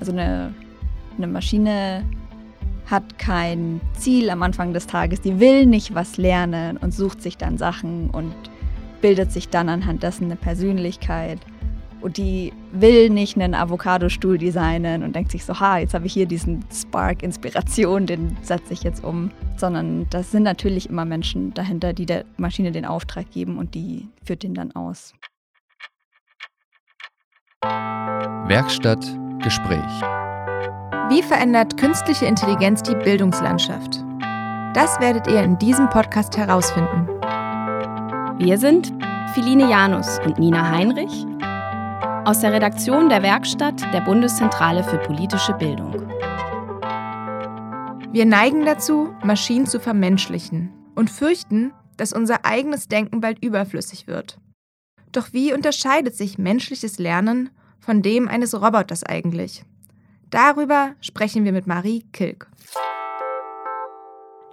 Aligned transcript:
Also 0.00 0.12
eine, 0.12 0.54
eine 1.16 1.26
Maschine 1.26 2.04
hat 2.86 3.18
kein 3.18 3.80
Ziel 3.96 4.30
am 4.30 4.42
Anfang 4.42 4.72
des 4.72 4.86
Tages, 4.86 5.20
die 5.20 5.38
will 5.38 5.66
nicht 5.66 5.94
was 5.94 6.16
lernen 6.16 6.76
und 6.76 6.92
sucht 6.92 7.22
sich 7.22 7.36
dann 7.36 7.56
Sachen 7.56 8.10
und 8.10 8.34
bildet 9.00 9.30
sich 9.30 9.48
dann 9.48 9.68
anhand 9.68 10.02
dessen 10.02 10.24
eine 10.24 10.36
Persönlichkeit. 10.36 11.38
Und 12.00 12.16
die 12.16 12.54
will 12.72 13.10
nicht 13.10 13.36
einen 13.36 13.54
Avocadostuhl 13.54 14.38
designen 14.38 15.02
und 15.02 15.14
denkt 15.14 15.30
sich 15.30 15.44
so, 15.44 15.60
ha, 15.60 15.78
jetzt 15.78 15.92
habe 15.92 16.06
ich 16.06 16.14
hier 16.14 16.24
diesen 16.24 16.64
Spark 16.72 17.22
Inspiration, 17.22 18.06
den 18.06 18.38
setze 18.40 18.72
ich 18.72 18.82
jetzt 18.82 19.04
um. 19.04 19.30
Sondern 19.58 20.06
das 20.08 20.30
sind 20.30 20.44
natürlich 20.44 20.88
immer 20.88 21.04
Menschen 21.04 21.52
dahinter, 21.52 21.92
die 21.92 22.06
der 22.06 22.24
Maschine 22.38 22.72
den 22.72 22.86
Auftrag 22.86 23.30
geben 23.30 23.58
und 23.58 23.74
die 23.74 24.08
führt 24.24 24.42
den 24.42 24.54
dann 24.54 24.72
aus. 24.72 25.12
Werkstatt 27.62 29.06
Gespräch. 29.44 30.00
Wie 31.10 31.22
verändert 31.22 31.76
künstliche 31.76 32.24
Intelligenz 32.24 32.82
die 32.82 32.94
Bildungslandschaft? 32.94 34.02
Das 34.74 34.98
werdet 34.98 35.26
ihr 35.26 35.42
in 35.42 35.58
diesem 35.58 35.88
Podcast 35.88 36.36
herausfinden. 36.36 37.06
Wir 38.38 38.58
sind 38.58 38.92
Philine 39.34 39.70
Janus 39.70 40.18
und 40.24 40.38
Nina 40.38 40.70
Heinrich 40.70 41.26
aus 42.24 42.40
der 42.40 42.52
Redaktion 42.52 43.08
der 43.08 43.22
Werkstatt 43.22 43.80
der 43.92 44.00
Bundeszentrale 44.00 44.82
für 44.82 44.98
politische 44.98 45.52
Bildung. 45.52 45.92
Wir 48.10 48.26
neigen 48.26 48.64
dazu, 48.64 49.14
Maschinen 49.22 49.66
zu 49.66 49.78
vermenschlichen 49.78 50.72
und 50.94 51.10
fürchten, 51.10 51.72
dass 51.96 52.12
unser 52.12 52.44
eigenes 52.44 52.88
Denken 52.88 53.20
bald 53.20 53.44
überflüssig 53.44 54.06
wird. 54.06 54.38
Doch 55.12 55.32
wie 55.32 55.52
unterscheidet 55.52 56.14
sich 56.14 56.38
menschliches 56.38 56.98
Lernen 56.98 57.50
von 57.80 58.02
dem 58.02 58.28
eines 58.28 58.54
Roboters 58.54 59.02
eigentlich? 59.02 59.64
Darüber 60.30 60.94
sprechen 61.00 61.44
wir 61.44 61.52
mit 61.52 61.66
Marie 61.66 62.04
Kilk. 62.12 62.48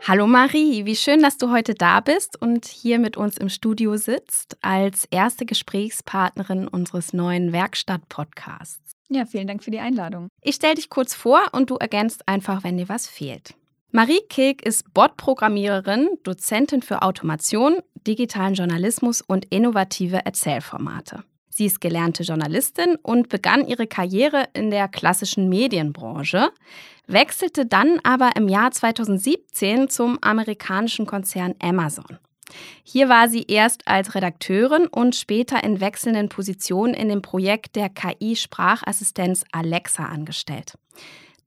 Hallo 0.08 0.26
Marie, 0.26 0.86
wie 0.86 0.96
schön, 0.96 1.22
dass 1.22 1.38
du 1.38 1.52
heute 1.52 1.74
da 1.74 2.00
bist 2.00 2.42
und 2.42 2.66
hier 2.66 2.98
mit 2.98 3.18
uns 3.18 3.38
im 3.38 3.50
Studio 3.50 3.98
sitzt 3.98 4.58
als 4.62 5.06
erste 5.12 5.46
Gesprächspartnerin 5.46 6.68
unseres 6.68 7.14
neuen 7.14 7.52
Werkstatt-Podcasts. 7.52 8.94
Ja, 9.10 9.26
vielen 9.26 9.48
Dank 9.48 9.64
für 9.64 9.72
die 9.72 9.80
Einladung. 9.80 10.30
Ich 10.42 10.56
stelle 10.56 10.76
dich 10.76 10.90
kurz 10.90 11.14
vor 11.14 11.42
und 11.52 11.70
du 11.70 11.76
ergänzt 11.76 12.28
einfach, 12.28 12.64
wenn 12.64 12.78
dir 12.78 12.90
was 12.90 13.08
fehlt. 13.08 13.57
Marie 13.92 14.20
Kilk 14.28 14.66
ist 14.66 14.94
Bot-Programmiererin, 14.94 16.10
Dozentin 16.24 16.82
für 16.82 17.04
Automation, 17.04 17.78
digitalen 18.06 18.54
Journalismus 18.54 19.22
und 19.22 19.46
innovative 19.46 20.26
Erzählformate. 20.26 21.24
Sie 21.50 21.66
ist 21.66 21.80
gelernte 21.80 22.24
Journalistin 22.24 22.98
und 23.02 23.30
begann 23.30 23.66
ihre 23.66 23.88
Karriere 23.88 24.50
in 24.54 24.72
der 24.72 24.90
klassischen 24.90 25.48
Medienbranche, 25.48 26.50
wechselte 27.08 27.66
dann 27.66 28.00
aber 28.04 28.32
im 28.36 28.50
Jahr 28.50 28.72
2017 28.72 29.88
zum 29.88 30.20
amerikanischen 30.22 31.06
Konzern 31.06 31.56
Amazon. 31.60 32.20
Hier 32.84 33.08
war 33.08 33.30
sie 33.30 33.44
erst 33.48 33.88
als 33.88 34.16
Redakteurin 34.16 34.88
und 34.88 35.16
später 35.16 35.64
in 35.64 35.80
wechselnden 35.80 36.28
Positionen 36.28 36.94
in 36.94 37.08
dem 37.08 37.22
Projekt 37.22 37.78
der 37.78 37.90
KI-Sprachassistenz 37.90 39.46
Alexa 39.54 40.04
angestellt. 40.04 40.78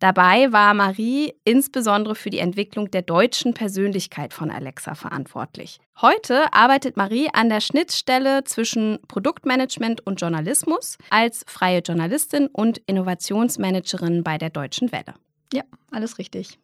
Dabei 0.01 0.51
war 0.51 0.73
Marie 0.73 1.35
insbesondere 1.45 2.15
für 2.15 2.31
die 2.31 2.39
Entwicklung 2.39 2.91
der 2.91 3.03
deutschen 3.03 3.53
Persönlichkeit 3.53 4.33
von 4.33 4.51
Alexa 4.51 4.95
verantwortlich. 4.95 5.79
Heute 6.01 6.51
arbeitet 6.55 6.97
Marie 6.97 7.29
an 7.35 7.51
der 7.51 7.61
Schnittstelle 7.61 8.43
zwischen 8.45 8.99
Produktmanagement 9.09 10.07
und 10.07 10.19
Journalismus 10.19 10.97
als 11.11 11.45
freie 11.47 11.81
Journalistin 11.81 12.47
und 12.47 12.79
Innovationsmanagerin 12.87 14.25
bei 14.25 14.39
der 14.39 14.49
Deutschen 14.49 14.91
Welle. 14.91 15.15
Ja, 15.53 15.65
alles 15.91 16.17
richtig. 16.17 16.59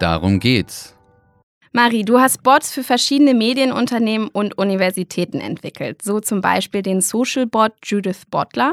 Darum 0.00 0.40
geht's. 0.40 0.96
Marie, 1.76 2.06
du 2.06 2.18
hast 2.18 2.42
Bots 2.42 2.72
für 2.72 2.82
verschiedene 2.82 3.34
Medienunternehmen 3.34 4.28
und 4.28 4.56
Universitäten 4.56 5.40
entwickelt, 5.40 6.00
so 6.00 6.20
zum 6.20 6.40
Beispiel 6.40 6.80
den 6.80 7.02
Social 7.02 7.44
Bot 7.44 7.74
Judith 7.84 8.22
Bottler 8.30 8.72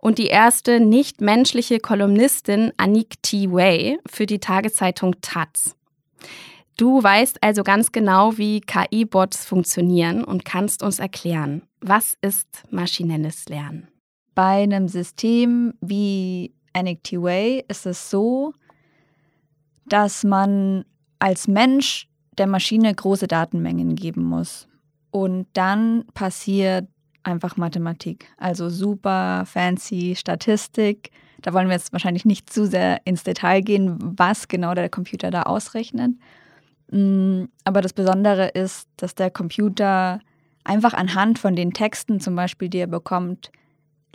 und 0.00 0.18
die 0.18 0.26
erste 0.26 0.80
nicht-menschliche 0.80 1.78
Kolumnistin 1.78 2.72
Anik 2.76 3.22
T. 3.22 3.52
Way 3.52 4.00
für 4.04 4.26
die 4.26 4.40
Tageszeitung 4.40 5.14
Taz. 5.20 5.76
Du 6.76 7.00
weißt 7.00 7.40
also 7.40 7.62
ganz 7.62 7.92
genau, 7.92 8.36
wie 8.36 8.62
KI-Bots 8.62 9.44
funktionieren 9.44 10.24
und 10.24 10.44
kannst 10.44 10.82
uns 10.82 10.98
erklären, 10.98 11.62
was 11.80 12.16
ist 12.20 12.64
maschinelles 12.68 13.48
Lernen? 13.48 13.86
Bei 14.34 14.64
einem 14.64 14.88
System 14.88 15.74
wie 15.80 16.52
Anik 16.72 17.04
T. 17.04 17.22
Way 17.22 17.64
ist 17.68 17.86
es 17.86 18.10
so, 18.10 18.54
dass 19.86 20.24
man 20.24 20.84
als 21.20 21.46
Mensch 21.46 22.09
der 22.38 22.46
Maschine 22.46 22.94
große 22.94 23.28
Datenmengen 23.28 23.94
geben 23.96 24.24
muss. 24.24 24.68
Und 25.10 25.46
dann 25.54 26.04
passiert 26.14 26.88
einfach 27.22 27.56
Mathematik. 27.56 28.26
Also 28.36 28.68
super 28.68 29.44
fancy 29.46 30.14
Statistik. 30.16 31.10
Da 31.42 31.52
wollen 31.52 31.68
wir 31.68 31.74
jetzt 31.74 31.92
wahrscheinlich 31.92 32.24
nicht 32.24 32.52
zu 32.52 32.66
sehr 32.66 33.00
ins 33.04 33.24
Detail 33.24 33.60
gehen, 33.62 33.98
was 34.00 34.48
genau 34.48 34.74
der 34.74 34.88
Computer 34.88 35.30
da 35.30 35.42
ausrechnet. 35.42 36.12
Mm, 36.90 37.44
aber 37.64 37.80
das 37.80 37.92
Besondere 37.92 38.48
ist, 38.48 38.88
dass 38.96 39.14
der 39.14 39.30
Computer 39.30 40.20
einfach 40.64 40.94
anhand 40.94 41.38
von 41.38 41.56
den 41.56 41.72
Texten 41.72 42.20
zum 42.20 42.36
Beispiel, 42.36 42.68
die 42.68 42.78
er 42.78 42.86
bekommt, 42.86 43.50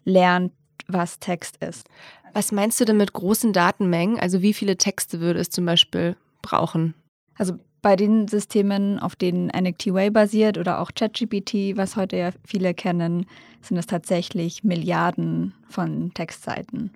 lernt, 0.04 0.52
was 0.88 1.20
Text 1.20 1.58
ist. 1.64 1.88
Was 2.34 2.52
meinst 2.52 2.80
du 2.80 2.86
denn 2.86 2.98
mit 2.98 3.14
großen 3.14 3.54
Datenmengen? 3.54 4.20
Also 4.20 4.42
wie 4.42 4.54
viele 4.54 4.78
Texte 4.78 5.20
würde 5.20 5.40
es 5.40 5.50
zum 5.50 5.66
Beispiel 5.66 6.16
brauchen? 6.42 6.94
Also 7.38 7.58
bei 7.86 7.96
den 7.96 8.28
Systemen, 8.28 8.98
auf 8.98 9.16
denen 9.16 9.52
NXT-Way 9.56 10.10
basiert 10.10 10.58
oder 10.58 10.80
auch 10.80 10.90
ChatGPT, 10.96 11.78
was 11.78 11.96
heute 11.96 12.18
ja 12.18 12.32
viele 12.44 12.74
kennen, 12.74 13.28
sind 13.62 13.78
es 13.78 13.86
tatsächlich 13.86 14.64
Milliarden 14.64 15.54
von 15.70 16.12
Textseiten. 16.16 16.90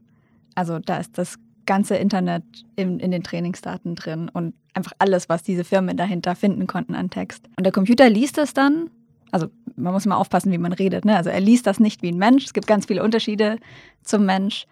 Also 0.55 0.79
da 0.79 0.97
ist 0.97 1.15
das 1.15 1.35
ganze 1.67 1.95
Internet 1.95 2.41
in, 2.75 2.99
in 2.99 3.11
den 3.11 3.21
Trainingsdaten 3.21 3.93
drin 3.93 4.31
und 4.33 4.55
einfach 4.73 4.93
alles, 4.97 5.29
was 5.29 5.43
diese 5.43 5.63
Firmen 5.63 5.95
dahinter 5.95 6.33
finden 6.33 6.65
konnten 6.65 6.95
an 6.95 7.11
Text. 7.11 7.47
Und 7.55 7.65
der 7.65 7.71
Computer 7.71 8.09
liest 8.09 8.39
es 8.39 8.55
dann. 8.55 8.89
Also 9.29 9.45
man 9.75 9.93
muss 9.93 10.07
mal 10.07 10.15
aufpassen, 10.15 10.51
wie 10.51 10.57
man 10.57 10.73
redet. 10.73 11.05
Ne? 11.05 11.15
Also 11.15 11.29
er 11.29 11.39
liest 11.39 11.67
das 11.67 11.79
nicht 11.79 12.01
wie 12.01 12.11
ein 12.11 12.17
Mensch. 12.17 12.45
Es 12.45 12.53
gibt 12.53 12.65
ganz 12.65 12.87
viele 12.87 13.03
Unterschiede 13.03 13.59
zum 14.01 14.25
Mensch. 14.25 14.65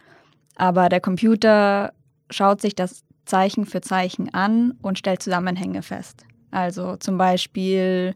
Aber 0.56 0.90
der 0.90 1.00
Computer 1.00 1.94
schaut 2.32 2.60
sich 2.60 2.74
das 2.74 3.04
Zeichen 3.28 3.66
für 3.66 3.82
Zeichen 3.82 4.34
an 4.34 4.74
und 4.82 4.98
stellt 4.98 5.22
Zusammenhänge 5.22 5.84
fest. 5.84 6.26
Also 6.52 6.96
zum 6.96 7.18
Beispiel 7.18 8.14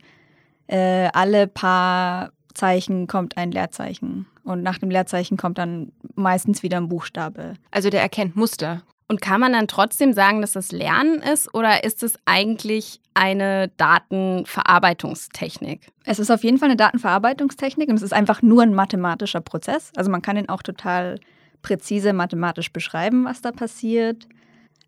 äh, 0.68 1.10
alle 1.14 1.48
paar 1.48 2.32
Zeichen 2.54 3.08
kommt 3.08 3.36
ein 3.38 3.52
Leerzeichen 3.52 4.28
und 4.44 4.62
nach 4.64 4.78
dem 4.78 4.90
Leerzeichen 4.90 5.38
kommt 5.38 5.58
dann 5.58 5.94
meistens 6.16 6.64
wieder 6.64 6.76
ein 6.78 6.90
Buchstabe. 6.90 7.54
Also 7.72 7.90
der 7.90 8.02
erkennt 8.02 8.36
Muster. 8.36 8.84
Und 9.08 9.22
kann 9.22 9.42
man 9.42 9.52
dann 9.52 9.68
trotzdem 9.68 10.14
sagen, 10.14 10.40
dass 10.40 10.54
das 10.54 10.72
Lernen 10.72 11.22
ist 11.22 11.54
oder 11.54 11.84
ist 11.84 12.02
es 12.02 12.18
eigentlich 12.24 13.02
eine 13.14 13.68
Datenverarbeitungstechnik? 13.76 15.90
Es 16.06 16.20
ist 16.20 16.32
auf 16.32 16.46
jeden 16.46 16.58
Fall 16.58 16.70
eine 16.70 16.78
Datenverarbeitungstechnik 16.78 17.90
und 17.90 17.96
es 17.96 18.04
ist 18.04 18.14
einfach 18.14 18.42
nur 18.42 18.64
ein 18.64 18.74
mathematischer 18.74 19.42
Prozess. 19.42 19.92
Also 19.98 20.10
man 20.10 20.22
kann 20.22 20.38
ihn 20.38 20.48
auch 20.48 20.64
total 20.64 21.20
präzise 21.62 22.14
mathematisch 22.14 22.72
beschreiben, 22.72 23.26
was 23.26 23.42
da 23.42 23.52
passiert. 23.52 24.30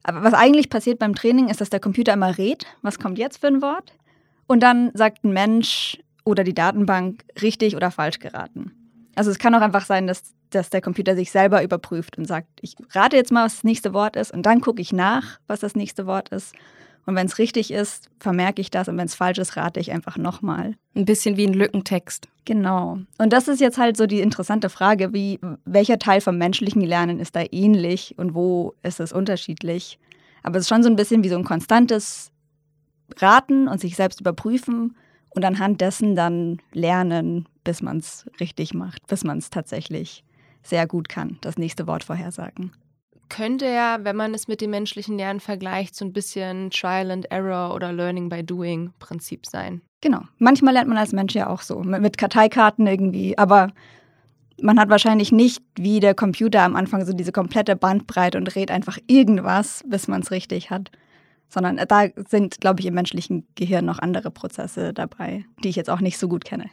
Aber 0.03 0.24
was 0.24 0.34
eigentlich 0.34 0.69
passiert 0.69 1.00
beim 1.00 1.16
Training 1.16 1.50
ist, 1.50 1.62
dass 1.62 1.69
der 1.69 1.80
Computer 1.80 2.14
immer 2.14 2.38
rät, 2.38 2.66
was 2.81 3.00
kommt 3.00 3.18
jetzt 3.18 3.38
für 3.38 3.47
ein 3.47 3.62
Wort? 3.62 3.94
Und 4.47 4.62
dann 4.62 4.91
sagt 4.94 5.24
ein 5.24 5.34
Mensch 5.34 5.97
oder 6.25 6.44
die 6.44 6.53
Datenbank 6.53 7.24
richtig 7.41 7.75
oder 7.75 7.91
falsch 7.91 8.19
geraten. 8.19 8.72
Also 9.16 9.31
es 9.31 9.40
kann 9.40 9.56
auch 9.56 9.62
einfach 9.62 9.85
sein, 9.85 10.08
dass, 10.08 10.34
dass 10.50 10.70
der 10.70 10.82
Computer 10.82 11.16
sich 11.16 11.32
selber 11.32 11.64
überprüft 11.64 12.17
und 12.17 12.26
sagt, 12.26 12.47
ich 12.61 12.76
rate 12.91 13.16
jetzt 13.16 13.32
mal, 13.32 13.46
was 13.46 13.55
das 13.55 13.64
nächste 13.64 13.94
Wort 13.94 14.16
ist 14.16 14.34
und 14.34 14.46
dann 14.46 14.61
gucke 14.61 14.82
ich 14.82 14.91
nach, 14.91 15.40
was 15.47 15.61
das 15.61 15.76
nächste 15.76 16.06
Wort 16.06 16.29
ist. 16.29 16.53
Und 17.05 17.16
wenn 17.16 17.28
es 17.28 17.38
richtig 17.38 17.72
ist, 17.72 18.09
vermerke 18.20 18.61
ich 18.61 18.72
das 18.72 18.88
und 18.88 18.97
wenn 18.97 19.05
es 19.05 19.16
falsch 19.16 19.38
ist, 19.38 19.58
rate 19.58 19.79
ich 19.79 19.91
einfach 19.91 20.17
nochmal. 20.17 20.76
Ein 20.96 21.05
bisschen 21.05 21.35
wie 21.35 21.46
ein 21.46 21.53
Lückentext. 21.53 22.29
Genau. 22.46 23.00
Und 23.17 23.34
das 23.34 23.47
ist 23.47 23.59
jetzt 23.59 23.78
halt 23.78 23.97
so 23.97 24.05
die 24.05 24.22
interessante 24.22 24.70
Frage, 24.70 25.14
wie 25.14 25.40
welcher 25.66 26.00
Teil 26.00 26.22
vom 26.22 26.38
menschlichen 26.38 26.82
Lernen 26.82 27.20
ist 27.20 27.35
da 27.35 27.44
ähnlich 27.52 28.16
und 28.17 28.34
wo 28.34 28.73
ist 28.84 29.00
es 29.00 29.11
unterschiedlich? 29.11 30.00
Aber 30.44 30.58
es 30.58 30.64
ist 30.64 30.70
schon 30.70 30.84
so 30.84 30.90
ein 30.90 30.96
bisschen 30.96 31.23
wie 31.23 31.29
so 31.29 31.38
ein 31.38 31.44
konstantes 31.44 32.32
Raten 33.17 33.67
und 33.67 33.79
sich 33.79 33.96
selbst 33.96 34.22
überprüfen 34.22 34.96
und 35.29 35.46
anhand 35.46 35.82
dessen 35.82 36.16
dann 36.16 36.59
lernen, 36.72 37.47
bis 37.64 37.82
man 37.82 37.97
es 37.97 38.29
richtig 38.40 38.73
macht, 38.73 39.06
bis 39.08 39.23
man 39.23 39.38
es 39.38 39.49
tatsächlich 39.49 40.23
sehr 40.64 40.88
gut 40.88 41.09
kann, 41.09 41.38
das 41.41 41.58
nächste 41.58 41.88
Wort 41.88 42.03
vorhersagen 42.06 42.72
könnte 43.29 43.66
ja, 43.66 43.99
wenn 44.03 44.16
man 44.16 44.34
es 44.34 44.47
mit 44.47 44.61
dem 44.61 44.72
menschlichen 44.72 45.17
Lernen 45.17 45.40
vergleicht, 45.40 45.96
so 45.96 46.05
ein 46.05 46.14
bisschen 46.14 46.70
Trial 46.70 47.11
and 47.11 47.31
Error 47.31 47.73
oder 47.73 47.91
Learning 47.91 48.29
by 48.29 48.43
Doing 48.43 48.93
Prinzip 48.99 49.46
sein. 49.46 49.81
Genau. 50.02 50.22
Manchmal 50.37 50.73
lernt 50.73 50.90
man 50.90 50.97
als 50.97 51.14
Mensch 51.14 51.34
ja 51.34 51.47
auch 51.49 51.61
so, 51.61 51.79
mit, 51.79 52.02
mit 52.02 52.17
Karteikarten 52.17 52.85
irgendwie, 52.85 53.37
aber 53.37 53.70
man 54.61 54.79
hat 54.79 54.90
wahrscheinlich 54.90 55.31
nicht 55.31 55.64
wie 55.75 55.99
der 55.99 56.14
Computer 56.14 56.61
am 56.61 56.75
Anfang 56.75 57.05
so 57.05 57.14
diese 57.14 57.31
komplette 57.31 57.75
Bandbreite 57.75 58.37
und 58.37 58.55
redet 58.55 58.72
einfach 58.72 58.97
irgendwas, 59.08 59.84
bis 59.87 60.08
man 60.08 60.22
es 60.22 60.31
richtig 60.31 60.70
hat. 60.70 60.91
Sondern 61.49 61.78
da 61.87 62.08
sind, 62.28 62.61
glaube 62.61 62.79
ich, 62.79 62.87
im 62.87 62.96
menschlichen 62.96 63.47
Gehirn 63.55 63.85
noch 63.85 63.99
andere 63.99 64.31
Prozesse 64.31 64.93
dabei, 64.93 65.46
die 65.64 65.70
ich 65.70 65.75
jetzt 65.75 65.90
auch 65.90 65.99
nicht 65.99 66.17
so 66.17 66.28
gut 66.28 66.46
kenne. 66.46 66.66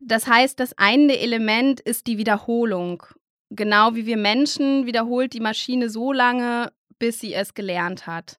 Das 0.00 0.26
heißt, 0.26 0.58
das 0.58 0.76
eine 0.78 1.18
Element 1.18 1.80
ist 1.80 2.06
die 2.06 2.18
Wiederholung. 2.18 3.04
Genau 3.50 3.94
wie 3.94 4.06
wir 4.06 4.16
Menschen 4.16 4.86
wiederholt 4.86 5.32
die 5.32 5.40
Maschine 5.40 5.88
so 5.88 6.12
lange, 6.12 6.72
bis 6.98 7.20
sie 7.20 7.32
es 7.32 7.54
gelernt 7.54 8.06
hat. 8.06 8.38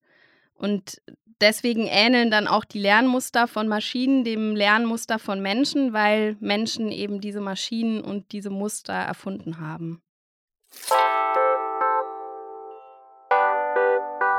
Und 0.53 1.01
deswegen 1.39 1.87
ähneln 1.87 2.31
dann 2.31 2.47
auch 2.47 2.65
die 2.65 2.79
Lernmuster 2.79 3.47
von 3.47 3.67
Maschinen 3.67 4.23
dem 4.23 4.55
Lernmuster 4.55 5.19
von 5.19 5.41
Menschen, 5.41 5.93
weil 5.93 6.35
Menschen 6.39 6.91
eben 6.91 7.21
diese 7.21 7.41
Maschinen 7.41 8.01
und 8.01 8.31
diese 8.31 8.49
Muster 8.49 8.93
erfunden 8.93 9.59
haben. 9.59 10.01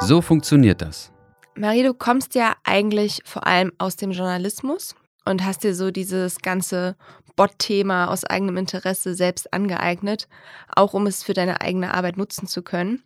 So 0.01 0.21
funktioniert 0.21 0.83
das. 0.83 1.13
Marie, 1.55 1.83
du 1.83 1.93
kommst 1.93 2.35
ja 2.35 2.55
eigentlich 2.63 3.21
vor 3.25 3.47
allem 3.47 3.73
aus 3.79 3.97
dem 3.97 4.13
Journalismus 4.13 4.95
und 5.25 5.45
hast 5.45 5.65
dir 5.65 5.75
so 5.75 5.91
dieses 5.91 6.39
ganze 6.39 6.97
Bot-Thema 7.39 8.09
aus 8.09 8.25
eigenem 8.25 8.59
Interesse 8.59 9.15
selbst 9.15 9.55
angeeignet, 9.55 10.29
auch 10.75 10.93
um 10.93 11.07
es 11.07 11.23
für 11.23 11.33
deine 11.33 11.63
eigene 11.63 11.95
Arbeit 11.95 12.19
nutzen 12.19 12.47
zu 12.47 12.63
können. 12.63 13.03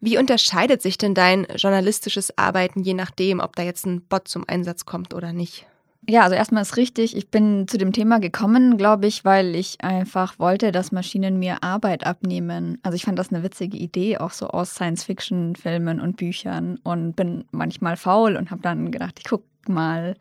Wie 0.00 0.18
unterscheidet 0.18 0.82
sich 0.82 0.98
denn 0.98 1.14
dein 1.14 1.46
journalistisches 1.54 2.36
Arbeiten 2.36 2.82
je 2.82 2.92
nachdem, 2.92 3.38
ob 3.38 3.54
da 3.54 3.62
jetzt 3.62 3.86
ein 3.86 4.02
Bot 4.02 4.26
zum 4.26 4.44
Einsatz 4.48 4.84
kommt 4.84 5.14
oder 5.14 5.32
nicht? 5.32 5.64
Ja, 6.08 6.22
also 6.22 6.34
erstmal 6.34 6.62
ist 6.62 6.76
richtig, 6.76 7.16
ich 7.16 7.30
bin 7.30 7.68
zu 7.68 7.78
dem 7.78 7.92
Thema 7.92 8.18
gekommen, 8.18 8.76
glaube 8.76 9.06
ich, 9.06 9.24
weil 9.24 9.54
ich 9.54 9.80
einfach 9.82 10.40
wollte, 10.40 10.72
dass 10.72 10.90
Maschinen 10.90 11.38
mir 11.38 11.62
Arbeit 11.62 12.04
abnehmen. 12.04 12.78
Also 12.82 12.96
ich 12.96 13.04
fand 13.04 13.16
das 13.20 13.32
eine 13.32 13.44
witzige 13.44 13.76
Idee, 13.76 14.18
auch 14.18 14.32
so 14.32 14.48
aus 14.48 14.72
Science-Fiction-Filmen 14.72 16.00
und 16.00 16.16
Büchern 16.16 16.80
und 16.82 17.14
bin 17.14 17.44
manchmal 17.52 17.96
faul 17.96 18.34
und 18.34 18.50
habe 18.50 18.62
dann 18.62 18.90
gedacht, 18.90 19.20
ich 19.20 19.26
gucke 19.26 19.44
mal, 19.68 20.16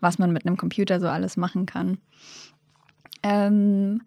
was 0.00 0.18
man 0.18 0.32
mit 0.32 0.46
einem 0.46 0.56
Computer 0.56 1.00
so 1.00 1.08
alles 1.08 1.36
machen 1.36 1.66
kann. 1.66 1.98
Ähm, 3.26 4.00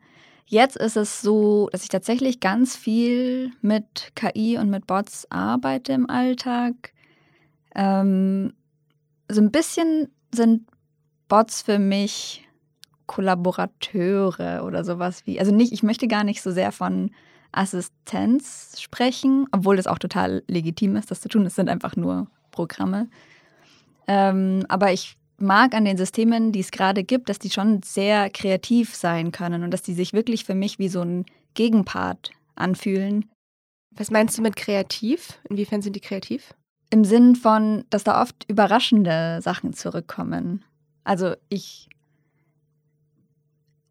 Jetzt 0.51 0.77
ist 0.77 0.98
es 0.98 1.21
so, 1.21 1.69
dass 1.71 1.83
ich 1.83 1.89
tatsächlich 1.89 2.39
ganz 2.39 2.75
viel 2.75 3.51
mit 3.62 4.13
KI 4.16 4.57
und 4.57 4.71
mit 4.71 4.88
Bots 4.88 5.27
arbeite 5.30 5.94
im 5.94 6.10
Alltag. 6.10 6.92
Ähm, 7.75 8.54
so 9.30 9.42
ein 9.42 9.51
bisschen 9.51 10.10
sind 10.33 10.68
Bots 11.27 11.62
für 11.62 11.77
mich 11.77 12.48
Kollaborateure 13.06 14.63
oder 14.66 14.83
sowas 14.83 15.27
wie. 15.27 15.39
Also 15.39 15.54
nicht, 15.54 15.71
ich 15.71 15.83
möchte 15.83 16.07
gar 16.07 16.24
nicht 16.24 16.42
so 16.42 16.50
sehr 16.50 16.71
von 16.71 17.12
Assistenz 17.51 18.81
sprechen, 18.81 19.45
obwohl 19.51 19.77
das 19.77 19.86
auch 19.86 20.00
total 20.00 20.42
legitim 20.48 20.95
ist, 20.95 21.12
das 21.12 21.21
zu 21.21 21.30
tun. 21.30 21.45
Es 21.45 21.54
sind 21.54 21.69
einfach 21.69 21.95
nur 21.95 22.25
Programme. 22.50 23.07
Ähm, 24.07 24.66
aber 24.68 24.94
ich 24.94 25.16
mag 25.41 25.74
an 25.74 25.86
den 25.86 25.97
Systemen, 25.97 26.51
die 26.51 26.59
es 26.59 26.71
gerade 26.71 27.03
gibt, 27.03 27.30
dass 27.30 27.39
die 27.39 27.50
schon 27.50 27.81
sehr 27.83 28.30
kreativ 28.30 28.95
sein 28.95 29.31
können 29.31 29.63
und 29.63 29.71
dass 29.71 29.81
die 29.81 29.94
sich 29.94 30.13
wirklich 30.13 30.45
für 30.45 30.56
mich 30.56 30.80
wie 30.80 30.89
so 30.89 31.01
ein 31.01 31.25
Gegenpart 31.53 32.31
anfühlen. 32.56 33.25
Was 33.91 34.12
meinst 34.12 34.38
du 34.38 34.41
mit 34.41 34.56
kreativ? 34.56 35.39
Inwiefern 35.50 35.81
sind 35.81 35.95
die 35.95 36.01
kreativ? 36.01 36.53
Im 36.89 37.03
Sinn 37.03 37.36
von, 37.36 37.86
dass 37.89 38.03
da 38.03 38.21
oft 38.21 38.45
überraschende 38.47 39.39
Sachen 39.41 39.74
zurückkommen. 39.74 40.63
Also 41.03 41.33
ich, 41.50 41.89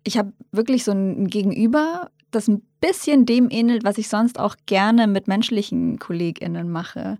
ich 0.04 0.18
habe 0.18 0.32
wirklich 0.52 0.84
so 0.84 0.92
ein 0.92 1.28
Gegenüber, 1.28 2.10
das 2.30 2.48
ein 2.48 2.62
bisschen 2.80 3.26
dem 3.26 3.50
ähnelt, 3.50 3.84
was 3.84 3.98
ich 3.98 4.08
sonst 4.08 4.38
auch 4.38 4.56
gerne 4.66 5.06
mit 5.06 5.28
menschlichen 5.28 5.98
KollegInnen 5.98 6.70
mache. 6.70 7.18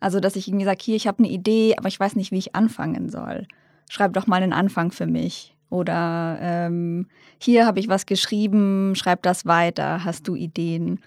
Also, 0.00 0.18
dass 0.18 0.36
ich 0.36 0.48
irgendwie 0.48 0.64
sage, 0.64 0.80
hier, 0.82 0.96
ich 0.96 1.06
habe 1.06 1.18
eine 1.18 1.28
Idee, 1.28 1.74
aber 1.76 1.88
ich 1.88 2.00
weiß 2.00 2.16
nicht, 2.16 2.32
wie 2.32 2.38
ich 2.38 2.54
anfangen 2.54 3.10
soll. 3.10 3.46
Schreib 3.90 4.12
doch 4.12 4.28
mal 4.28 4.40
einen 4.40 4.52
Anfang 4.52 4.92
für 4.92 5.06
mich. 5.06 5.56
Oder 5.68 6.38
ähm, 6.40 7.08
hier 7.40 7.66
habe 7.66 7.80
ich 7.80 7.88
was 7.88 8.06
geschrieben, 8.06 8.94
schreib 8.94 9.24
das 9.24 9.46
weiter, 9.46 10.04
hast 10.04 10.28
du 10.28 10.36
Ideen? 10.36 11.00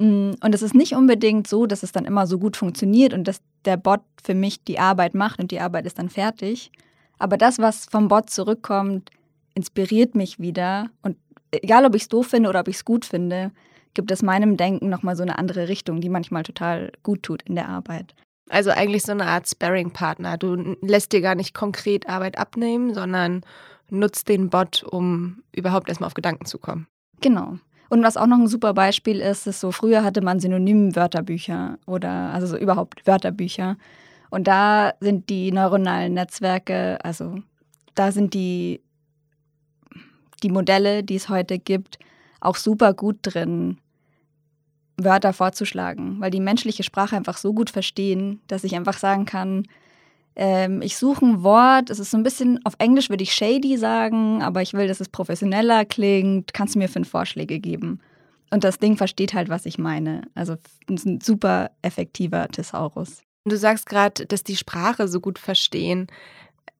Mm, 0.00 0.32
und 0.42 0.52
es 0.52 0.62
ist 0.62 0.74
nicht 0.74 0.94
unbedingt 0.94 1.46
so, 1.46 1.66
dass 1.66 1.84
es 1.84 1.92
dann 1.92 2.04
immer 2.04 2.26
so 2.26 2.40
gut 2.40 2.56
funktioniert 2.56 3.14
und 3.14 3.28
dass 3.28 3.40
der 3.64 3.76
Bot 3.76 4.00
für 4.20 4.34
mich 4.34 4.64
die 4.64 4.80
Arbeit 4.80 5.14
macht 5.14 5.38
und 5.38 5.52
die 5.52 5.60
Arbeit 5.60 5.86
ist 5.86 6.00
dann 6.00 6.08
fertig. 6.08 6.72
Aber 7.20 7.36
das, 7.36 7.60
was 7.60 7.86
vom 7.86 8.08
Bot 8.08 8.28
zurückkommt, 8.28 9.10
inspiriert 9.54 10.16
mich 10.16 10.40
wieder. 10.40 10.90
Und 11.02 11.16
egal, 11.52 11.84
ob 11.84 11.94
ich 11.94 12.02
es 12.02 12.08
doof 12.08 12.26
finde 12.26 12.48
oder 12.48 12.60
ob 12.60 12.68
ich 12.68 12.76
es 12.76 12.84
gut 12.84 13.04
finde, 13.04 13.52
gibt 13.94 14.10
es 14.10 14.22
meinem 14.22 14.56
Denken 14.56 14.88
nochmal 14.88 15.14
so 15.14 15.22
eine 15.22 15.38
andere 15.38 15.68
Richtung, 15.68 16.00
die 16.00 16.08
manchmal 16.08 16.42
total 16.42 16.90
gut 17.04 17.22
tut 17.22 17.42
in 17.42 17.54
der 17.54 17.68
Arbeit. 17.68 18.16
Also 18.48 18.70
eigentlich 18.70 19.02
so 19.02 19.12
eine 19.12 19.26
Art 19.26 19.48
Sparring-Partner. 19.48 20.38
Du 20.38 20.76
lässt 20.80 21.12
dir 21.12 21.20
gar 21.20 21.34
nicht 21.34 21.54
konkret 21.54 22.08
Arbeit 22.08 22.38
abnehmen, 22.38 22.94
sondern 22.94 23.42
nutzt 23.90 24.28
den 24.28 24.50
Bot, 24.50 24.84
um 24.84 25.42
überhaupt 25.52 25.88
erstmal 25.88 26.06
auf 26.06 26.14
Gedanken 26.14 26.46
zu 26.46 26.58
kommen. 26.58 26.86
Genau. 27.20 27.58
Und 27.88 28.02
was 28.02 28.16
auch 28.16 28.26
noch 28.26 28.38
ein 28.38 28.48
super 28.48 28.74
Beispiel 28.74 29.20
ist, 29.20 29.46
ist 29.46 29.60
so, 29.60 29.70
früher 29.70 30.02
hatte 30.02 30.20
man 30.20 30.40
Synonym-Wörterbücher 30.40 31.78
oder 31.86 32.10
also 32.32 32.46
so 32.46 32.56
überhaupt 32.56 33.06
Wörterbücher. 33.06 33.76
Und 34.30 34.48
da 34.48 34.94
sind 35.00 35.28
die 35.28 35.52
neuronalen 35.52 36.14
Netzwerke, 36.14 36.98
also 37.04 37.36
da 37.94 38.10
sind 38.10 38.34
die, 38.34 38.80
die 40.42 40.50
Modelle, 40.50 41.04
die 41.04 41.14
es 41.14 41.28
heute 41.28 41.58
gibt, 41.58 41.98
auch 42.40 42.56
super 42.56 42.92
gut 42.92 43.18
drin, 43.22 43.78
Wörter 44.96 45.32
vorzuschlagen, 45.32 46.20
weil 46.20 46.30
die 46.30 46.40
menschliche 46.40 46.82
Sprache 46.82 47.16
einfach 47.16 47.36
so 47.36 47.52
gut 47.52 47.70
verstehen, 47.70 48.40
dass 48.48 48.64
ich 48.64 48.74
einfach 48.74 48.98
sagen 48.98 49.26
kann, 49.26 49.66
ähm, 50.36 50.82
ich 50.82 50.96
suche 50.96 51.24
ein 51.24 51.42
Wort, 51.42 51.90
es 51.90 51.98
ist 51.98 52.10
so 52.10 52.16
ein 52.16 52.22
bisschen, 52.22 52.60
auf 52.64 52.74
Englisch 52.78 53.08
würde 53.08 53.22
ich 53.22 53.32
shady 53.32 53.76
sagen, 53.76 54.42
aber 54.42 54.62
ich 54.62 54.74
will, 54.74 54.86
dass 54.86 55.00
es 55.00 55.08
professioneller 55.08 55.84
klingt, 55.84 56.52
kannst 56.52 56.74
du 56.74 56.78
mir 56.78 56.88
fünf 56.88 57.08
Vorschläge 57.08 57.58
geben? 57.58 58.00
Und 58.50 58.62
das 58.62 58.78
Ding 58.78 58.96
versteht 58.96 59.34
halt, 59.34 59.48
was 59.48 59.66
ich 59.66 59.78
meine. 59.78 60.22
Also 60.34 60.56
ein 60.88 61.20
super 61.20 61.70
effektiver 61.82 62.46
Thesaurus. 62.48 63.22
Du 63.44 63.56
sagst 63.56 63.86
gerade, 63.86 64.26
dass 64.26 64.44
die 64.44 64.56
Sprache 64.56 65.08
so 65.08 65.20
gut 65.20 65.38
verstehen. 65.38 66.06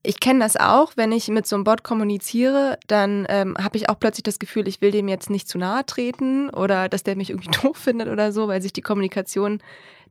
Ich 0.03 0.21
kenne 0.21 0.41
das 0.41 0.57
auch, 0.57 0.93
wenn 0.97 1.11
ich 1.11 1.29
mit 1.29 1.47
so 1.47 1.57
einem 1.57 1.65
Bot 1.65 1.83
kommuniziere, 1.83 2.79
dann 2.87 3.27
ähm, 3.29 3.57
habe 3.59 3.77
ich 3.77 3.89
auch 3.89 3.99
plötzlich 3.99 4.23
das 4.23 4.39
Gefühl, 4.39 4.69
ich 4.69 4.81
will 4.81 4.93
dem 4.93 5.09
jetzt 5.09 5.31
nicht 5.31 5.49
zu 5.49 5.59
nahe 5.59 5.85
treten 5.85 6.49
oder 6.51 6.89
dass 6.89 7.03
der 7.03 7.17
mich 7.17 7.31
irgendwie 7.31 7.51
doof 7.63 7.77
findet 7.77 8.09
oder 8.09 8.33
so, 8.33 8.49
weil 8.49 8.63
sich 8.63 8.73
die 8.73 8.83
Kommunikation 8.83 9.61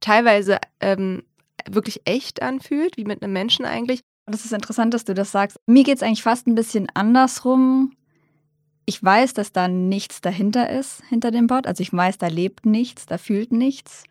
teilweise 0.02 0.60
ähm, 0.82 1.24
wirklich 1.70 2.02
echt 2.06 2.42
anfühlt, 2.42 2.98
wie 2.98 3.06
mit 3.06 3.24
einem 3.24 3.34
Menschen 3.34 3.66
eigentlich. 3.66 4.02
Das 4.26 4.44
ist 4.44 4.54
interessant, 4.54 4.94
dass 4.94 5.06
du 5.06 5.14
das 5.14 5.32
sagst. 5.32 5.58
Mir 5.66 5.84
geht 5.84 5.98
es 5.98 6.04
eigentlich 6.04 6.24
fast 6.24 6.48
ein 6.48 6.56
bisschen 6.56 6.88
andersrum. 6.94 7.94
Ich 8.86 9.02
weiß, 9.02 9.34
dass 9.34 9.52
da 9.52 9.68
nichts 9.68 10.22
dahinter 10.22 10.70
ist, 10.70 11.04
hinter 11.10 11.32
dem 11.32 11.48
Bot. 11.48 11.68
Also 11.68 11.82
ich 11.82 11.94
weiß, 11.94 12.18
da 12.18 12.28
lebt 12.28 12.66
nichts, 12.66 13.06
da 13.06 13.18
fühlt 13.18 13.52
nichts. 13.52 14.04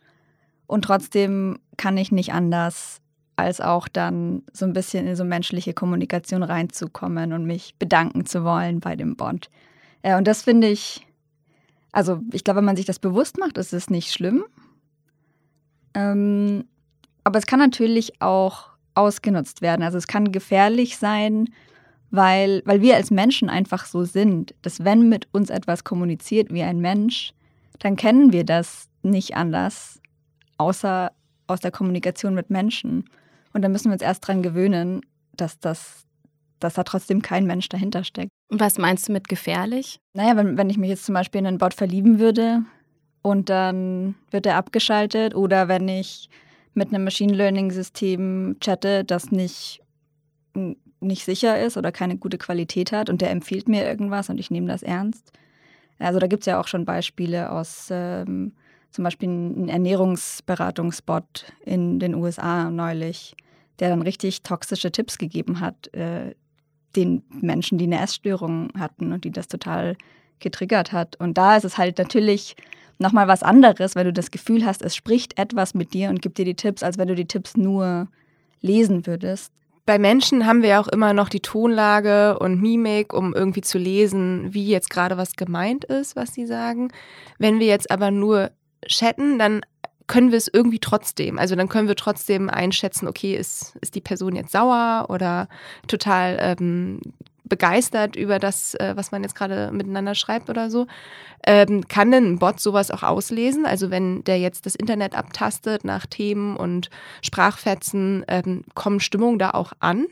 Und 0.66 0.82
trotzdem 0.82 1.58
kann 1.76 1.96
ich 1.96 2.10
nicht 2.10 2.32
anders, 2.32 3.00
als 3.36 3.60
auch 3.60 3.88
dann 3.88 4.42
so 4.52 4.64
ein 4.64 4.72
bisschen 4.72 5.06
in 5.06 5.16
so 5.16 5.24
menschliche 5.24 5.74
Kommunikation 5.74 6.42
reinzukommen 6.42 7.32
und 7.32 7.46
mich 7.46 7.74
bedanken 7.78 8.26
zu 8.26 8.44
wollen 8.44 8.80
bei 8.80 8.96
dem 8.96 9.16
Bond. 9.16 9.50
Äh, 10.02 10.16
und 10.16 10.26
das 10.26 10.42
finde 10.42 10.68
ich, 10.68 11.06
also 11.92 12.20
ich 12.32 12.44
glaube, 12.44 12.58
wenn 12.58 12.64
man 12.64 12.76
sich 12.76 12.86
das 12.86 12.98
bewusst 12.98 13.38
macht, 13.38 13.58
ist 13.58 13.72
es 13.72 13.90
nicht 13.90 14.12
schlimm. 14.12 14.44
Ähm, 15.94 16.64
aber 17.24 17.38
es 17.38 17.46
kann 17.46 17.58
natürlich 17.58 18.20
auch 18.20 18.68
ausgenutzt 18.94 19.62
werden. 19.62 19.82
Also 19.82 19.98
es 19.98 20.06
kann 20.06 20.32
gefährlich 20.32 20.98
sein, 20.98 21.48
weil, 22.10 22.62
weil 22.64 22.80
wir 22.80 22.94
als 22.94 23.10
Menschen 23.10 23.48
einfach 23.48 23.86
so 23.86 24.04
sind, 24.04 24.54
dass 24.62 24.84
wenn 24.84 25.08
mit 25.08 25.26
uns 25.32 25.50
etwas 25.50 25.82
kommuniziert 25.82 26.52
wie 26.52 26.62
ein 26.62 26.78
Mensch, 26.78 27.32
dann 27.80 27.96
kennen 27.96 28.32
wir 28.32 28.44
das 28.44 28.88
nicht 29.02 29.36
anders, 29.36 30.00
außer 30.58 31.10
aus 31.46 31.60
der 31.60 31.72
Kommunikation 31.72 32.34
mit 32.34 32.50
Menschen. 32.50 33.04
Und 33.54 33.62
da 33.62 33.68
müssen 33.68 33.86
wir 33.86 33.94
uns 33.94 34.02
erst 34.02 34.26
dran 34.26 34.42
gewöhnen, 34.42 35.00
dass 35.36 35.58
das 35.58 36.04
dass 36.64 36.74
da 36.74 36.82
trotzdem 36.82 37.20
kein 37.22 37.46
Mensch 37.46 37.68
dahinter 37.68 38.04
steckt. 38.04 38.30
Und 38.48 38.58
was 38.58 38.78
meinst 38.78 39.08
du 39.08 39.12
mit 39.12 39.28
gefährlich? 39.28 40.00
Naja, 40.14 40.36
wenn, 40.36 40.56
wenn 40.56 40.70
ich 40.70 40.78
mich 40.78 40.88
jetzt 40.88 41.04
zum 41.04 41.14
Beispiel 41.14 41.40
in 41.40 41.46
einen 41.46 41.58
Bot 41.58 41.74
verlieben 41.74 42.18
würde 42.18 42.62
und 43.22 43.50
dann 43.50 44.14
wird 44.30 44.46
er 44.46 44.56
abgeschaltet 44.56 45.34
oder 45.34 45.68
wenn 45.68 45.86
ich 45.88 46.30
mit 46.72 46.88
einem 46.88 47.04
Machine 47.04 47.34
Learning-System 47.34 48.56
chatte, 48.60 49.04
das 49.04 49.30
nicht, 49.30 49.82
nicht 51.00 51.24
sicher 51.24 51.60
ist 51.60 51.76
oder 51.76 51.92
keine 51.92 52.16
gute 52.16 52.38
Qualität 52.38 52.92
hat 52.92 53.10
und 53.10 53.20
der 53.20 53.30
empfiehlt 53.30 53.68
mir 53.68 53.86
irgendwas 53.86 54.30
und 54.30 54.38
ich 54.38 54.50
nehme 54.50 54.66
das 54.66 54.82
ernst. 54.82 55.32
Also 55.98 56.18
da 56.18 56.26
gibt 56.26 56.42
es 56.42 56.46
ja 56.46 56.60
auch 56.60 56.66
schon 56.66 56.84
Beispiele 56.84 57.50
aus 57.52 57.88
ähm, 57.90 58.52
zum 58.90 59.04
Beispiel 59.04 59.28
ein 59.28 59.68
Ernährungsberatungsbot 59.68 61.52
in 61.64 61.98
den 61.98 62.14
USA 62.14 62.70
neulich, 62.70 63.36
der 63.80 63.90
dann 63.90 64.02
richtig 64.02 64.42
toxische 64.42 64.92
Tipps 64.92 65.18
gegeben 65.18 65.60
hat, 65.60 65.92
äh, 65.94 66.34
den 66.96 67.22
Menschen, 67.30 67.78
die 67.78 67.86
eine 67.86 68.00
Essstörung 68.00 68.70
hatten 68.78 69.12
und 69.12 69.24
die 69.24 69.32
das 69.32 69.48
total 69.48 69.96
getriggert 70.38 70.92
hat. 70.92 71.16
Und 71.16 71.36
da 71.38 71.56
ist 71.56 71.64
es 71.64 71.78
halt 71.78 71.98
natürlich 71.98 72.56
nochmal 72.98 73.28
was 73.28 73.42
anderes, 73.42 73.96
wenn 73.96 74.06
du 74.06 74.12
das 74.12 74.30
Gefühl 74.30 74.64
hast, 74.64 74.82
es 74.82 74.94
spricht 74.94 75.38
etwas 75.38 75.74
mit 75.74 75.94
dir 75.94 76.08
und 76.08 76.22
gibt 76.22 76.38
dir 76.38 76.44
die 76.44 76.54
Tipps, 76.54 76.82
als 76.82 76.98
wenn 76.98 77.08
du 77.08 77.14
die 77.14 77.26
Tipps 77.26 77.56
nur 77.56 78.08
lesen 78.60 79.06
würdest. 79.06 79.52
Bei 79.86 79.98
Menschen 79.98 80.46
haben 80.46 80.62
wir 80.62 80.70
ja 80.70 80.80
auch 80.80 80.88
immer 80.88 81.12
noch 81.12 81.28
die 81.28 81.40
Tonlage 81.40 82.38
und 82.38 82.60
Mimik, 82.60 83.12
um 83.12 83.34
irgendwie 83.34 83.60
zu 83.60 83.76
lesen, 83.76 84.54
wie 84.54 84.66
jetzt 84.66 84.88
gerade 84.88 85.18
was 85.18 85.34
gemeint 85.34 85.84
ist, 85.84 86.16
was 86.16 86.32
sie 86.32 86.46
sagen. 86.46 86.90
Wenn 87.38 87.60
wir 87.60 87.66
jetzt 87.66 87.90
aber 87.90 88.10
nur 88.10 88.50
chatten, 88.86 89.38
dann 89.38 89.60
können 90.06 90.30
wir 90.30 90.38
es 90.38 90.48
irgendwie 90.52 90.78
trotzdem. 90.78 91.38
Also 91.38 91.56
dann 91.56 91.68
können 91.68 91.88
wir 91.88 91.96
trotzdem 91.96 92.50
einschätzen, 92.50 93.08
okay, 93.08 93.34
ist, 93.34 93.76
ist 93.80 93.94
die 93.94 94.00
Person 94.00 94.36
jetzt 94.36 94.52
sauer 94.52 95.06
oder 95.08 95.48
total 95.86 96.36
ähm, 96.40 97.00
begeistert 97.44 98.16
über 98.16 98.38
das, 98.38 98.74
äh, 98.74 98.94
was 98.96 99.12
man 99.12 99.22
jetzt 99.22 99.34
gerade 99.34 99.70
miteinander 99.72 100.14
schreibt 100.14 100.48
oder 100.50 100.70
so. 100.70 100.86
Ähm, 101.46 101.86
kann 101.88 102.10
denn 102.10 102.32
ein 102.32 102.38
Bot 102.38 102.58
sowas 102.58 102.90
auch 102.90 103.02
auslesen? 103.02 103.66
Also 103.66 103.90
wenn 103.90 104.24
der 104.24 104.38
jetzt 104.38 104.66
das 104.66 104.74
Internet 104.74 105.14
abtastet 105.14 105.84
nach 105.84 106.06
Themen 106.06 106.56
und 106.56 106.88
Sprachfetzen, 107.22 108.24
ähm, 108.28 108.64
kommen 108.74 109.00
Stimmungen 109.00 109.38
da 109.38 109.50
auch 109.50 109.72
an 109.80 110.06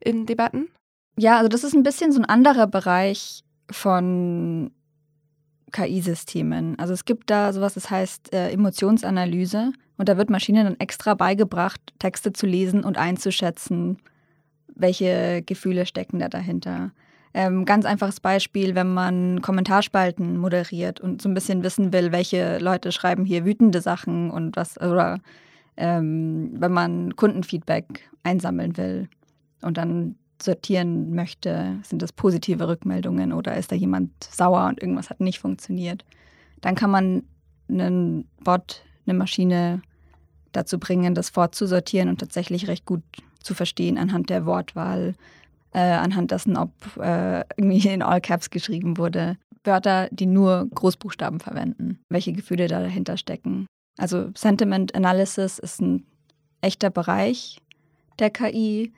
in 0.00 0.26
Debatten? 0.26 0.68
Ja, 1.18 1.38
also 1.38 1.48
das 1.48 1.64
ist 1.64 1.74
ein 1.74 1.82
bisschen 1.82 2.12
so 2.12 2.20
ein 2.20 2.24
anderer 2.24 2.66
Bereich 2.66 3.42
von 3.70 4.70
KI-Systemen. 5.72 6.78
Also 6.78 6.92
es 6.92 7.04
gibt 7.04 7.30
da 7.30 7.52
sowas, 7.52 7.74
das 7.74 7.90
heißt 7.90 8.32
äh, 8.32 8.50
Emotionsanalyse 8.50 9.72
und 9.96 10.08
da 10.08 10.16
wird 10.16 10.30
Maschinen 10.30 10.64
dann 10.64 10.80
extra 10.80 11.14
beigebracht, 11.14 11.80
Texte 11.98 12.32
zu 12.32 12.46
lesen 12.46 12.84
und 12.84 12.98
einzuschätzen, 12.98 13.98
welche 14.74 15.42
Gefühle 15.42 15.86
stecken 15.86 16.18
da 16.18 16.28
dahinter. 16.28 16.92
Ähm, 17.34 17.64
ganz 17.64 17.84
einfaches 17.84 18.20
Beispiel, 18.20 18.74
wenn 18.74 18.94
man 18.94 19.42
Kommentarspalten 19.42 20.38
moderiert 20.38 21.00
und 21.00 21.20
so 21.20 21.28
ein 21.28 21.34
bisschen 21.34 21.62
wissen 21.62 21.92
will, 21.92 22.12
welche 22.12 22.58
Leute 22.58 22.92
schreiben 22.92 23.24
hier 23.24 23.44
wütende 23.44 23.80
Sachen 23.80 24.30
und 24.30 24.56
was, 24.56 24.80
oder 24.80 25.18
ähm, 25.76 26.52
wenn 26.54 26.72
man 26.72 27.14
Kundenfeedback 27.16 28.08
einsammeln 28.22 28.76
will 28.76 29.08
und 29.60 29.76
dann 29.76 30.16
sortieren 30.40 31.14
möchte, 31.14 31.78
sind 31.82 32.02
das 32.02 32.12
positive 32.12 32.68
Rückmeldungen 32.68 33.32
oder 33.32 33.56
ist 33.56 33.72
da 33.72 33.76
jemand 33.76 34.10
sauer 34.24 34.66
und 34.66 34.80
irgendwas 34.80 35.10
hat 35.10 35.20
nicht 35.20 35.38
funktioniert, 35.38 36.04
dann 36.60 36.74
kann 36.74 36.90
man 36.90 37.22
einen 37.68 38.28
Bot, 38.44 38.82
eine 39.06 39.16
Maschine 39.16 39.82
dazu 40.52 40.78
bringen, 40.78 41.14
das 41.14 41.30
fortzusortieren 41.30 42.08
und 42.08 42.18
tatsächlich 42.18 42.68
recht 42.68 42.86
gut 42.86 43.02
zu 43.40 43.54
verstehen 43.54 43.98
anhand 43.98 44.30
der 44.30 44.46
Wortwahl, 44.46 45.14
äh, 45.72 45.80
anhand 45.80 46.30
dessen, 46.30 46.56
ob 46.56 46.72
äh, 46.96 47.44
irgendwie 47.56 47.88
in 47.88 48.02
All 48.02 48.20
Caps 48.20 48.50
geschrieben 48.50 48.98
wurde. 48.98 49.36
Wörter, 49.64 50.08
die 50.12 50.26
nur 50.26 50.68
Großbuchstaben 50.74 51.40
verwenden, 51.40 51.98
welche 52.08 52.32
Gefühle 52.32 52.68
da 52.68 52.80
dahinter 52.80 53.16
stecken. 53.16 53.66
Also 53.98 54.30
Sentiment 54.34 54.94
Analysis 54.94 55.58
ist 55.58 55.80
ein 55.80 56.06
echter 56.60 56.90
Bereich 56.90 57.58
der 58.18 58.30
KI. 58.30 58.92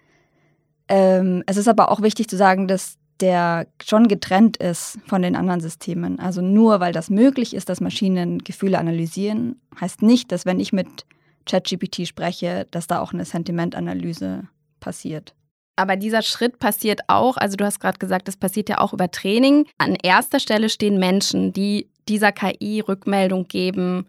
Ähm, 0.89 1.43
es 1.47 1.57
ist 1.57 1.69
aber 1.69 1.91
auch 1.91 2.03
wichtig 2.03 2.29
zu 2.29 2.37
sagen, 2.37 2.69
dass 2.69 2.97
der 3.21 3.67
schon 3.85 4.09
getrennt 4.09 4.57
ist 4.57 4.99
von 5.07 5.23
den 5.23 5.37
anderen 5.37 5.61
Systemen. 5.61 6.21
Also 6.21 6.41
nur 6.41 6.81
weil 6.81 6.93
das 6.93 7.11
möglich 7.11 7.55
ist, 7.55 7.69
dass 7.69 7.81
Maschinen 7.81 8.39
Gefühle 8.39 8.79
analysieren, 8.79 9.61
heißt 9.81 10.03
nicht, 10.03 10.31
dass 10.31 10.47
wenn 10.47 10.61
ich 10.61 10.73
mit 10.73 11.05
ChatGPT 11.47 12.07
spreche, 12.07 12.67
dass 12.71 12.87
da 12.87 13.01
auch 13.01 13.13
eine 13.13 13.25
Sentimentanalyse 13.25 14.45
passiert. 14.81 15.35
Aber 15.77 15.97
dieser 15.97 16.23
Schritt 16.23 16.59
passiert 16.59 17.03
auch, 17.07 17.37
also 17.37 17.57
du 17.57 17.65
hast 17.65 17.81
gerade 17.81 17.99
gesagt, 17.99 18.27
das 18.29 18.37
passiert 18.37 18.69
ja 18.69 18.79
auch 18.79 18.93
über 18.93 19.11
Training. 19.11 19.67
An 19.79 19.95
erster 19.95 20.41
Stelle 20.41 20.69
stehen 20.71 20.99
Menschen, 20.99 21.53
die 21.53 21.89
dieser 22.09 22.33
KI 22.33 22.81
Rückmeldung 22.81 23.47
geben, 23.47 24.07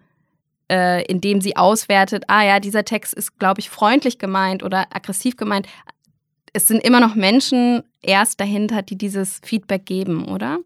äh, 0.72 1.04
indem 1.06 1.42
sie 1.42 1.58
auswertet, 1.58 2.24
ah 2.28 2.44
ja, 2.44 2.60
dieser 2.60 2.86
Text 2.86 3.14
ist, 3.14 3.38
glaube 3.38 3.60
ich, 3.60 3.70
freundlich 3.70 4.18
gemeint 4.18 4.64
oder 4.64 4.88
aggressiv 4.92 5.38
gemeint. 5.38 5.68
Es 6.54 6.68
sind 6.68 6.84
immer 6.84 7.00
noch 7.00 7.16
Menschen 7.16 7.84
erst 8.02 8.40
dahinter, 8.40 8.82
die 8.82 8.98
dieses 8.98 9.40
Feedback 9.44 9.86
geben, 9.86 10.28
oder? 10.28 10.60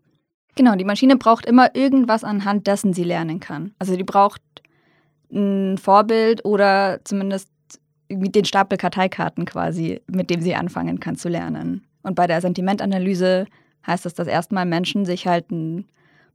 Genau, 0.55 0.75
die 0.75 0.85
Maschine 0.85 1.17
braucht 1.17 1.45
immer 1.45 1.75
irgendwas 1.75 2.23
anhand 2.23 2.67
dessen 2.67 2.93
sie 2.93 3.03
lernen 3.03 3.39
kann. 3.39 3.73
Also 3.79 3.95
die 3.95 4.03
braucht 4.03 4.41
ein 5.31 5.77
Vorbild 5.77 6.45
oder 6.45 6.99
zumindest 7.03 7.49
den 8.09 8.45
Stapel 8.45 8.77
Karteikarten 8.77 9.45
quasi, 9.45 10.01
mit 10.07 10.29
dem 10.29 10.41
sie 10.41 10.55
anfangen 10.55 10.99
kann 10.99 11.15
zu 11.15 11.29
lernen. 11.29 11.87
Und 12.03 12.15
bei 12.15 12.27
der 12.27 12.41
Sentimentanalyse 12.41 13.47
heißt 13.87 14.05
das, 14.05 14.13
dass 14.13 14.27
erstmal 14.27 14.65
Menschen 14.65 15.05
sich 15.05 15.25
halt 15.25 15.49
ein 15.51 15.87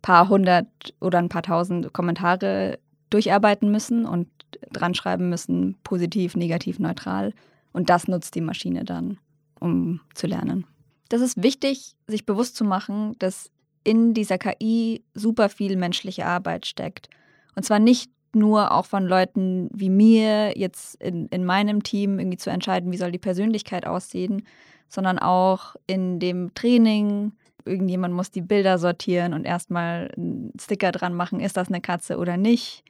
paar 0.02 0.28
hundert 0.28 0.66
oder 1.00 1.18
ein 1.18 1.28
paar 1.28 1.42
tausend 1.42 1.92
Kommentare 1.92 2.78
durcharbeiten 3.10 3.70
müssen 3.70 4.04
und 4.04 4.28
dran 4.72 4.94
schreiben 4.94 5.28
müssen, 5.28 5.76
positiv, 5.84 6.36
negativ, 6.36 6.78
neutral. 6.78 7.32
Und 7.72 7.90
das 7.90 8.08
nutzt 8.08 8.34
die 8.34 8.40
Maschine 8.40 8.84
dann, 8.84 9.18
um 9.60 10.00
zu 10.14 10.26
lernen. 10.26 10.66
Das 11.08 11.20
ist 11.20 11.42
wichtig, 11.42 11.96
sich 12.06 12.26
bewusst 12.26 12.56
zu 12.56 12.64
machen, 12.64 13.16
dass 13.18 13.50
in 13.84 14.12
dieser 14.12 14.38
KI 14.38 15.02
super 15.14 15.48
viel 15.48 15.76
menschliche 15.76 16.26
Arbeit 16.26 16.66
steckt. 16.66 17.08
Und 17.54 17.64
zwar 17.64 17.78
nicht 17.78 18.10
nur 18.34 18.72
auch 18.72 18.84
von 18.84 19.06
Leuten 19.06 19.70
wie 19.72 19.88
mir 19.88 20.58
jetzt 20.58 21.02
in, 21.02 21.26
in 21.28 21.44
meinem 21.44 21.82
Team 21.82 22.18
irgendwie 22.18 22.36
zu 22.36 22.50
entscheiden, 22.50 22.92
wie 22.92 22.98
soll 22.98 23.10
die 23.10 23.18
Persönlichkeit 23.18 23.86
aussehen, 23.86 24.42
sondern 24.88 25.18
auch 25.18 25.76
in 25.86 26.18
dem 26.18 26.54
Training. 26.54 27.32
Irgendjemand 27.64 28.14
muss 28.14 28.30
die 28.30 28.42
Bilder 28.42 28.78
sortieren 28.78 29.34
und 29.34 29.44
erstmal 29.44 30.12
einen 30.16 30.52
Sticker 30.60 30.92
dran 30.92 31.14
machen, 31.14 31.40
ist 31.40 31.56
das 31.56 31.68
eine 31.68 31.80
Katze 31.80 32.18
oder 32.18 32.36
nicht. 32.36 32.84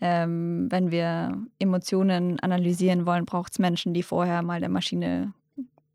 Ähm, 0.00 0.66
wenn 0.70 0.90
wir 0.90 1.40
Emotionen 1.58 2.38
analysieren 2.40 3.06
wollen, 3.06 3.24
braucht 3.24 3.52
es 3.52 3.58
Menschen, 3.58 3.94
die 3.94 4.02
vorher 4.02 4.42
mal 4.42 4.60
der 4.60 4.68
Maschine 4.68 5.32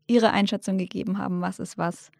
ihre 0.06 0.30
Einschätzung 0.30 0.78
gegeben 0.78 1.18
haben, 1.18 1.40
was 1.40 1.58
ist 1.58 1.78
was. 1.78 2.10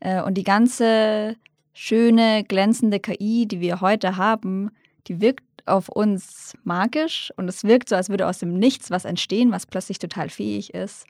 Äh, 0.00 0.22
und 0.22 0.34
die 0.34 0.44
ganze 0.44 1.36
schöne, 1.72 2.44
glänzende 2.44 3.00
KI, 3.00 3.46
die 3.46 3.60
wir 3.60 3.80
heute 3.80 4.16
haben, 4.16 4.70
die 5.06 5.20
wirkt 5.20 5.44
auf 5.66 5.88
uns 5.88 6.54
magisch 6.64 7.32
und 7.36 7.48
es 7.48 7.64
wirkt 7.64 7.88
so, 7.88 7.96
als 7.96 8.08
würde 8.08 8.26
aus 8.26 8.38
dem 8.38 8.54
Nichts 8.54 8.90
was 8.90 9.04
entstehen, 9.04 9.52
was 9.52 9.66
plötzlich 9.66 9.98
total 9.98 10.28
fähig 10.28 10.74
ist. 10.74 11.06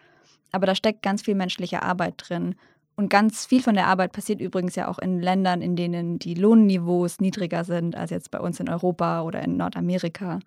Aber 0.52 0.67
da 0.67 0.75
steckt 0.75 1.02
ganz 1.02 1.23
viel 1.23 1.35
menschliche 1.35 1.83
Arbeit 1.83 2.14
drin. 2.19 2.55
Und 2.97 3.11
ganz 3.11 3.47
viel 3.47 3.62
von 3.62 3.75
der 3.75 3.87
Arbeit 3.87 4.12
passiert 4.12 4.40
übrigens 4.40 4.75
ja 4.75 4.88
auch 4.88 4.99
in 4.99 5.21
Ländern, 5.21 5.62
in 5.62 5.76
denen 5.76 6.19
die 6.19 6.35
Lohnniveaus 6.35 7.21
niedriger 7.21 7.62
sind 7.64 7.95
als 7.95 8.11
jetzt 8.11 8.31
bei 8.31 8.40
uns 8.40 8.59
in 8.59 8.69
Europa 8.69 9.23
oder 9.23 9.40
in 9.43 9.57
Nordamerika. 9.57 10.40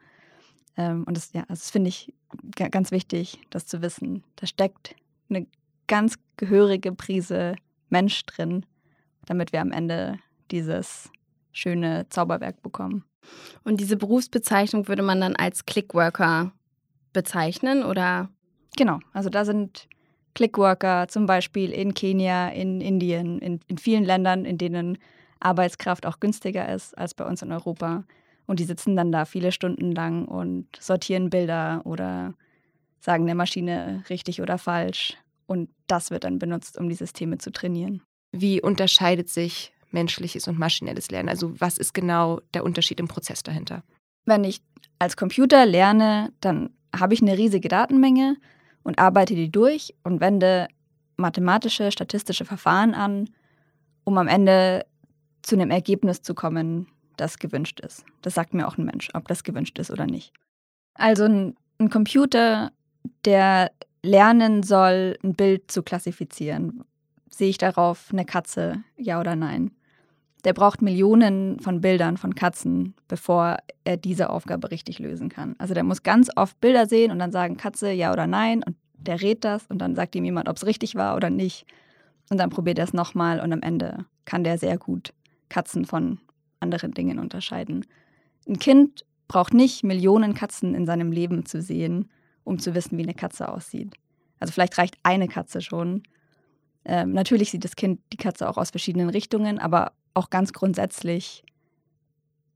Ähm, 0.75 1.03
und 1.05 1.15
das, 1.15 1.31
ja, 1.33 1.45
das 1.47 1.71
finde 1.71 1.89
ich 1.89 2.13
ganz 2.55 2.91
wichtig, 2.91 3.39
das 3.49 3.67
zu 3.67 3.81
wissen. 3.81 4.23
Da 4.35 4.47
steckt 4.47 4.95
eine 5.31 5.47
ganz 5.87 6.15
gehörige 6.37 6.91
Prise 6.91 7.55
Mensch 7.89 8.23
drin, 8.25 8.65
damit 9.25 9.51
wir 9.51 9.61
am 9.61 9.71
Ende 9.71 10.17
dieses 10.51 11.09
schöne 11.51 12.07
Zauberwerk 12.09 12.61
bekommen. 12.61 13.03
Und 13.63 13.79
diese 13.79 13.97
Berufsbezeichnung 13.97 14.87
würde 14.87 15.03
man 15.03 15.21
dann 15.21 15.35
als 15.35 15.65
Clickworker 15.65 16.51
bezeichnen, 17.13 17.83
oder? 17.83 18.29
Genau, 18.77 18.99
also 19.13 19.29
da 19.29 19.45
sind 19.45 19.87
Clickworker 20.33 21.07
zum 21.07 21.25
Beispiel 21.25 21.71
in 21.71 21.93
Kenia, 21.93 22.49
in 22.49 22.81
Indien, 22.81 23.39
in, 23.39 23.59
in 23.67 23.77
vielen 23.77 24.05
Ländern, 24.05 24.45
in 24.45 24.57
denen 24.57 24.97
Arbeitskraft 25.39 26.05
auch 26.05 26.19
günstiger 26.19 26.73
ist 26.73 26.97
als 26.97 27.13
bei 27.13 27.25
uns 27.25 27.41
in 27.41 27.51
Europa. 27.51 28.05
Und 28.47 28.59
die 28.59 28.63
sitzen 28.63 28.95
dann 28.95 29.11
da 29.11 29.25
viele 29.25 29.51
Stunden 29.51 29.91
lang 29.91 30.25
und 30.25 30.67
sortieren 30.79 31.29
Bilder 31.29 31.81
oder 31.85 32.33
sagen 32.99 33.25
der 33.25 33.35
Maschine 33.35 34.03
richtig 34.09 34.41
oder 34.41 34.57
falsch. 34.57 35.17
Und 35.45 35.69
das 35.87 36.11
wird 36.11 36.23
dann 36.23 36.39
benutzt, 36.39 36.77
um 36.77 36.89
die 36.89 36.95
Systeme 36.95 37.37
zu 37.37 37.51
trainieren. 37.51 38.01
Wie 38.31 38.61
unterscheidet 38.61 39.29
sich 39.29 39.73
menschliches 39.91 40.47
und 40.47 40.57
maschinelles 40.57 41.11
Lernen? 41.11 41.29
Also 41.29 41.59
was 41.59 41.77
ist 41.77 41.93
genau 41.93 42.39
der 42.53 42.63
Unterschied 42.63 42.99
im 42.99 43.07
Prozess 43.07 43.43
dahinter? 43.43 43.83
Wenn 44.25 44.43
ich 44.43 44.61
als 44.99 45.17
Computer 45.17 45.65
lerne, 45.65 46.31
dann 46.39 46.69
habe 46.95 47.13
ich 47.13 47.21
eine 47.21 47.37
riesige 47.37 47.67
Datenmenge 47.67 48.37
und 48.83 48.99
arbeite 48.99 49.35
die 49.35 49.51
durch 49.51 49.93
und 50.03 50.21
wende 50.21 50.67
mathematische, 51.17 51.91
statistische 51.91 52.45
Verfahren 52.45 52.93
an, 52.93 53.29
um 54.03 54.17
am 54.17 54.27
Ende 54.27 54.85
zu 55.41 55.55
einem 55.55 55.71
Ergebnis 55.71 56.21
zu 56.21 56.33
kommen, 56.33 56.87
das 57.17 57.37
gewünscht 57.37 57.79
ist. 57.79 58.05
Das 58.21 58.33
sagt 58.33 58.53
mir 58.53 58.67
auch 58.67 58.77
ein 58.77 58.85
Mensch, 58.85 59.09
ob 59.13 59.27
das 59.27 59.43
gewünscht 59.43 59.77
ist 59.79 59.91
oder 59.91 60.05
nicht. 60.05 60.33
Also 60.93 61.25
ein, 61.25 61.55
ein 61.79 61.89
Computer, 61.89 62.71
der 63.25 63.71
lernen 64.03 64.63
soll, 64.63 65.17
ein 65.23 65.35
Bild 65.35 65.71
zu 65.71 65.83
klassifizieren. 65.83 66.83
Sehe 67.29 67.49
ich 67.49 67.57
darauf 67.57 68.09
eine 68.11 68.25
Katze, 68.25 68.83
ja 68.97 69.19
oder 69.19 69.35
nein? 69.35 69.71
der 70.43 70.53
braucht 70.53 70.81
Millionen 70.81 71.59
von 71.59 71.81
Bildern 71.81 72.17
von 72.17 72.35
Katzen, 72.35 72.95
bevor 73.07 73.57
er 73.83 73.97
diese 73.97 74.29
Aufgabe 74.29 74.71
richtig 74.71 74.99
lösen 74.99 75.29
kann. 75.29 75.55
Also 75.59 75.73
der 75.73 75.83
muss 75.83 76.03
ganz 76.03 76.29
oft 76.35 76.59
Bilder 76.61 76.87
sehen 76.87 77.11
und 77.11 77.19
dann 77.19 77.31
sagen 77.31 77.57
Katze 77.57 77.91
ja 77.91 78.11
oder 78.11 78.27
nein 78.27 78.63
und 78.63 78.75
der 78.93 79.21
rät 79.21 79.43
das 79.43 79.65
und 79.67 79.79
dann 79.79 79.95
sagt 79.95 80.15
ihm 80.15 80.25
jemand, 80.25 80.49
ob 80.49 80.57
es 80.57 80.65
richtig 80.65 80.95
war 80.95 81.15
oder 81.15 81.29
nicht. 81.29 81.65
Und 82.29 82.39
dann 82.39 82.49
probiert 82.49 82.79
er 82.79 82.85
es 82.85 82.93
nochmal 82.93 83.39
und 83.39 83.51
am 83.51 83.61
Ende 83.61 84.05
kann 84.25 84.43
der 84.43 84.57
sehr 84.57 84.77
gut 84.77 85.13
Katzen 85.49 85.85
von 85.85 86.19
anderen 86.59 86.93
Dingen 86.93 87.19
unterscheiden. 87.19 87.85
Ein 88.47 88.59
Kind 88.59 89.05
braucht 89.27 89.53
nicht 89.53 89.83
Millionen 89.83 90.33
Katzen 90.33 90.75
in 90.75 90.85
seinem 90.85 91.11
Leben 91.11 91.45
zu 91.45 91.61
sehen, 91.61 92.09
um 92.43 92.59
zu 92.59 92.75
wissen, 92.75 92.97
wie 92.97 93.03
eine 93.03 93.13
Katze 93.13 93.49
aussieht. 93.49 93.93
Also 94.39 94.53
vielleicht 94.53 94.77
reicht 94.77 94.97
eine 95.03 95.27
Katze 95.27 95.61
schon. 95.61 96.03
Ähm, 96.83 97.13
natürlich 97.13 97.51
sieht 97.51 97.63
das 97.63 97.75
Kind 97.75 98.01
die 98.11 98.17
Katze 98.17 98.49
auch 98.49 98.57
aus 98.57 98.71
verschiedenen 98.71 99.09
Richtungen, 99.09 99.59
aber 99.59 99.93
auch 100.13 100.29
ganz 100.29 100.51
grundsätzlich 100.51 101.43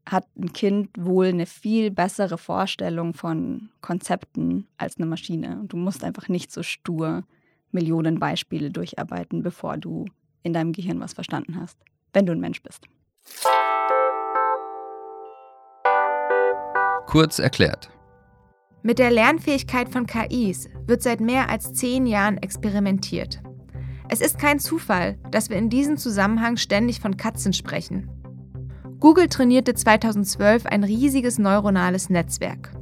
hat 0.07 0.27
ein 0.37 0.53
Kind 0.53 0.89
wohl 0.97 1.27
eine 1.27 1.45
viel 1.45 1.89
bessere 1.91 2.37
Vorstellung 2.37 3.13
von 3.13 3.69
Konzepten 3.81 4.67
als 4.77 4.97
eine 4.97 5.07
Maschine. 5.07 5.59
Und 5.59 5.73
du 5.73 5.77
musst 5.77 6.03
einfach 6.03 6.27
nicht 6.27 6.51
so 6.51 6.63
stur 6.63 7.23
Millionen 7.71 8.19
Beispiele 8.19 8.69
durcharbeiten, 8.69 9.43
bevor 9.43 9.77
du 9.77 10.05
in 10.43 10.53
deinem 10.53 10.71
Gehirn 10.71 10.99
was 10.99 11.13
verstanden 11.13 11.59
hast, 11.59 11.77
wenn 12.13 12.25
du 12.25 12.31
ein 12.31 12.39
Mensch 12.39 12.61
bist. 12.61 12.85
Kurz 17.07 17.39
erklärt. 17.39 17.89
Mit 18.85 18.99
der 18.99 19.09
Lernfähigkeit 19.09 19.89
von 19.89 20.05
KIs 20.05 20.69
wird 20.85 21.01
seit 21.01 21.19
mehr 21.19 21.49
als 21.49 21.73
zehn 21.73 22.05
Jahren 22.05 22.37
experimentiert. 22.37 23.41
Es 24.09 24.21
ist 24.21 24.37
kein 24.37 24.59
Zufall, 24.59 25.17
dass 25.31 25.49
wir 25.49 25.57
in 25.57 25.71
diesem 25.71 25.97
Zusammenhang 25.97 26.55
ständig 26.55 26.99
von 26.99 27.17
Katzen 27.17 27.51
sprechen. 27.51 28.11
Google 28.99 29.27
trainierte 29.27 29.73
2012 29.73 30.67
ein 30.67 30.83
riesiges 30.83 31.39
neuronales 31.39 32.11
Netzwerk. 32.11 32.73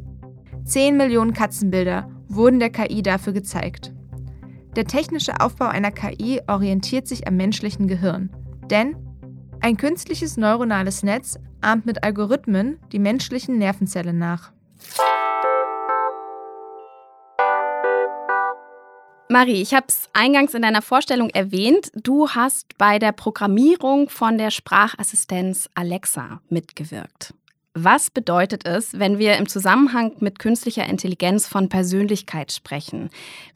10 0.65 0.97
Millionen 0.97 1.31
Katzenbilder 1.31 2.09
wurden 2.27 2.59
der 2.59 2.69
KI 2.69 3.01
dafür 3.01 3.31
gezeigt. 3.31 3.93
Der 4.75 4.83
technische 4.83 5.39
Aufbau 5.39 5.67
einer 5.67 5.91
KI 5.91 6.41
orientiert 6.47 7.07
sich 7.07 7.29
am 7.29 7.37
menschlichen 7.37 7.87
Gehirn, 7.87 8.29
denn 8.69 8.97
ein 9.61 9.77
künstliches 9.77 10.35
neuronales 10.35 11.01
Netz 11.01 11.39
ahmt 11.61 11.85
mit 11.85 12.03
Algorithmen 12.03 12.77
die 12.91 12.99
menschlichen 12.99 13.57
Nervenzellen 13.57 14.17
nach. 14.17 14.51
Marie, 19.29 19.61
ich 19.61 19.73
habe 19.73 19.85
es 19.87 20.09
eingangs 20.13 20.53
in 20.53 20.61
deiner 20.61 20.81
Vorstellung 20.81 21.29
erwähnt. 21.29 21.91
Du 21.95 22.29
hast 22.29 22.77
bei 22.77 22.99
der 22.99 23.13
Programmierung 23.13 24.09
von 24.09 24.37
der 24.37 24.51
Sprachassistenz 24.51 25.69
Alexa 25.75 26.41
mitgewirkt. 26.49 27.33
Was 27.73 28.11
bedeutet 28.11 28.67
es, 28.67 28.99
wenn 28.99 29.17
wir 29.17 29.37
im 29.37 29.47
Zusammenhang 29.47 30.13
mit 30.19 30.37
künstlicher 30.37 30.85
Intelligenz 30.85 31.47
von 31.47 31.69
Persönlichkeit 31.69 32.51
sprechen? 32.51 33.09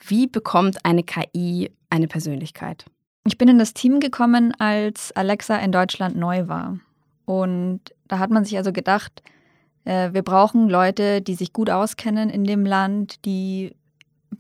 Wie 0.05 0.25
bekommt 0.25 0.83
eine 0.85 1.03
KI 1.03 1.69
eine 1.89 2.07
Persönlichkeit? 2.07 2.85
Ich 3.25 3.37
bin 3.37 3.47
in 3.47 3.59
das 3.59 3.73
Team 3.73 3.99
gekommen, 3.99 4.53
als 4.57 5.11
Alexa 5.15 5.57
in 5.57 5.71
Deutschland 5.71 6.15
neu 6.15 6.47
war. 6.47 6.79
Und 7.25 7.81
da 8.07 8.19
hat 8.19 8.31
man 8.31 8.45
sich 8.45 8.57
also 8.57 8.71
gedacht, 8.71 9.21
äh, 9.83 10.13
wir 10.13 10.23
brauchen 10.23 10.69
Leute, 10.69 11.21
die 11.21 11.35
sich 11.35 11.53
gut 11.53 11.69
auskennen 11.69 12.29
in 12.29 12.43
dem 12.43 12.65
Land, 12.65 13.23
die 13.25 13.75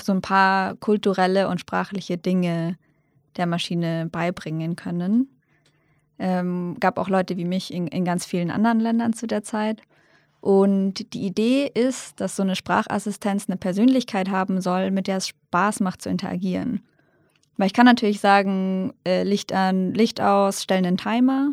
so 0.01 0.11
ein 0.11 0.21
paar 0.21 0.75
kulturelle 0.75 1.47
und 1.47 1.59
sprachliche 1.59 2.17
Dinge 2.17 2.77
der 3.37 3.45
Maschine 3.45 4.07
beibringen 4.11 4.75
können. 4.75 5.29
Ähm, 6.19 6.75
gab 6.79 6.97
auch 6.97 7.09
Leute 7.09 7.37
wie 7.37 7.45
mich 7.45 7.71
in, 7.73 7.87
in 7.87 8.03
ganz 8.03 8.25
vielen 8.25 8.49
anderen 8.49 8.79
Ländern 8.79 9.13
zu 9.13 9.27
der 9.27 9.43
Zeit. 9.43 9.81
Und 10.41 11.13
die 11.13 11.25
Idee 11.25 11.69
ist, 11.73 12.19
dass 12.19 12.35
so 12.35 12.43
eine 12.43 12.55
Sprachassistenz 12.55 13.47
eine 13.47 13.57
Persönlichkeit 13.57 14.29
haben 14.29 14.61
soll, 14.61 14.91
mit 14.91 15.07
der 15.07 15.17
es 15.17 15.27
Spaß 15.27 15.79
macht 15.81 16.01
zu 16.01 16.09
interagieren. 16.09 16.81
Weil 17.57 17.67
ich 17.67 17.73
kann 17.73 17.85
natürlich 17.85 18.19
sagen, 18.19 18.93
äh, 19.05 19.23
Licht 19.23 19.51
an, 19.51 19.93
Licht 19.93 20.21
aus, 20.21 20.63
stellen 20.63 20.85
einen 20.85 20.97
Timer. 20.97 21.51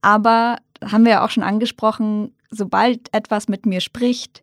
Aber 0.00 0.56
haben 0.84 1.04
wir 1.04 1.12
ja 1.12 1.24
auch 1.24 1.30
schon 1.30 1.42
angesprochen, 1.42 2.32
sobald 2.50 3.12
etwas 3.14 3.48
mit 3.48 3.66
mir 3.66 3.80
spricht, 3.80 4.42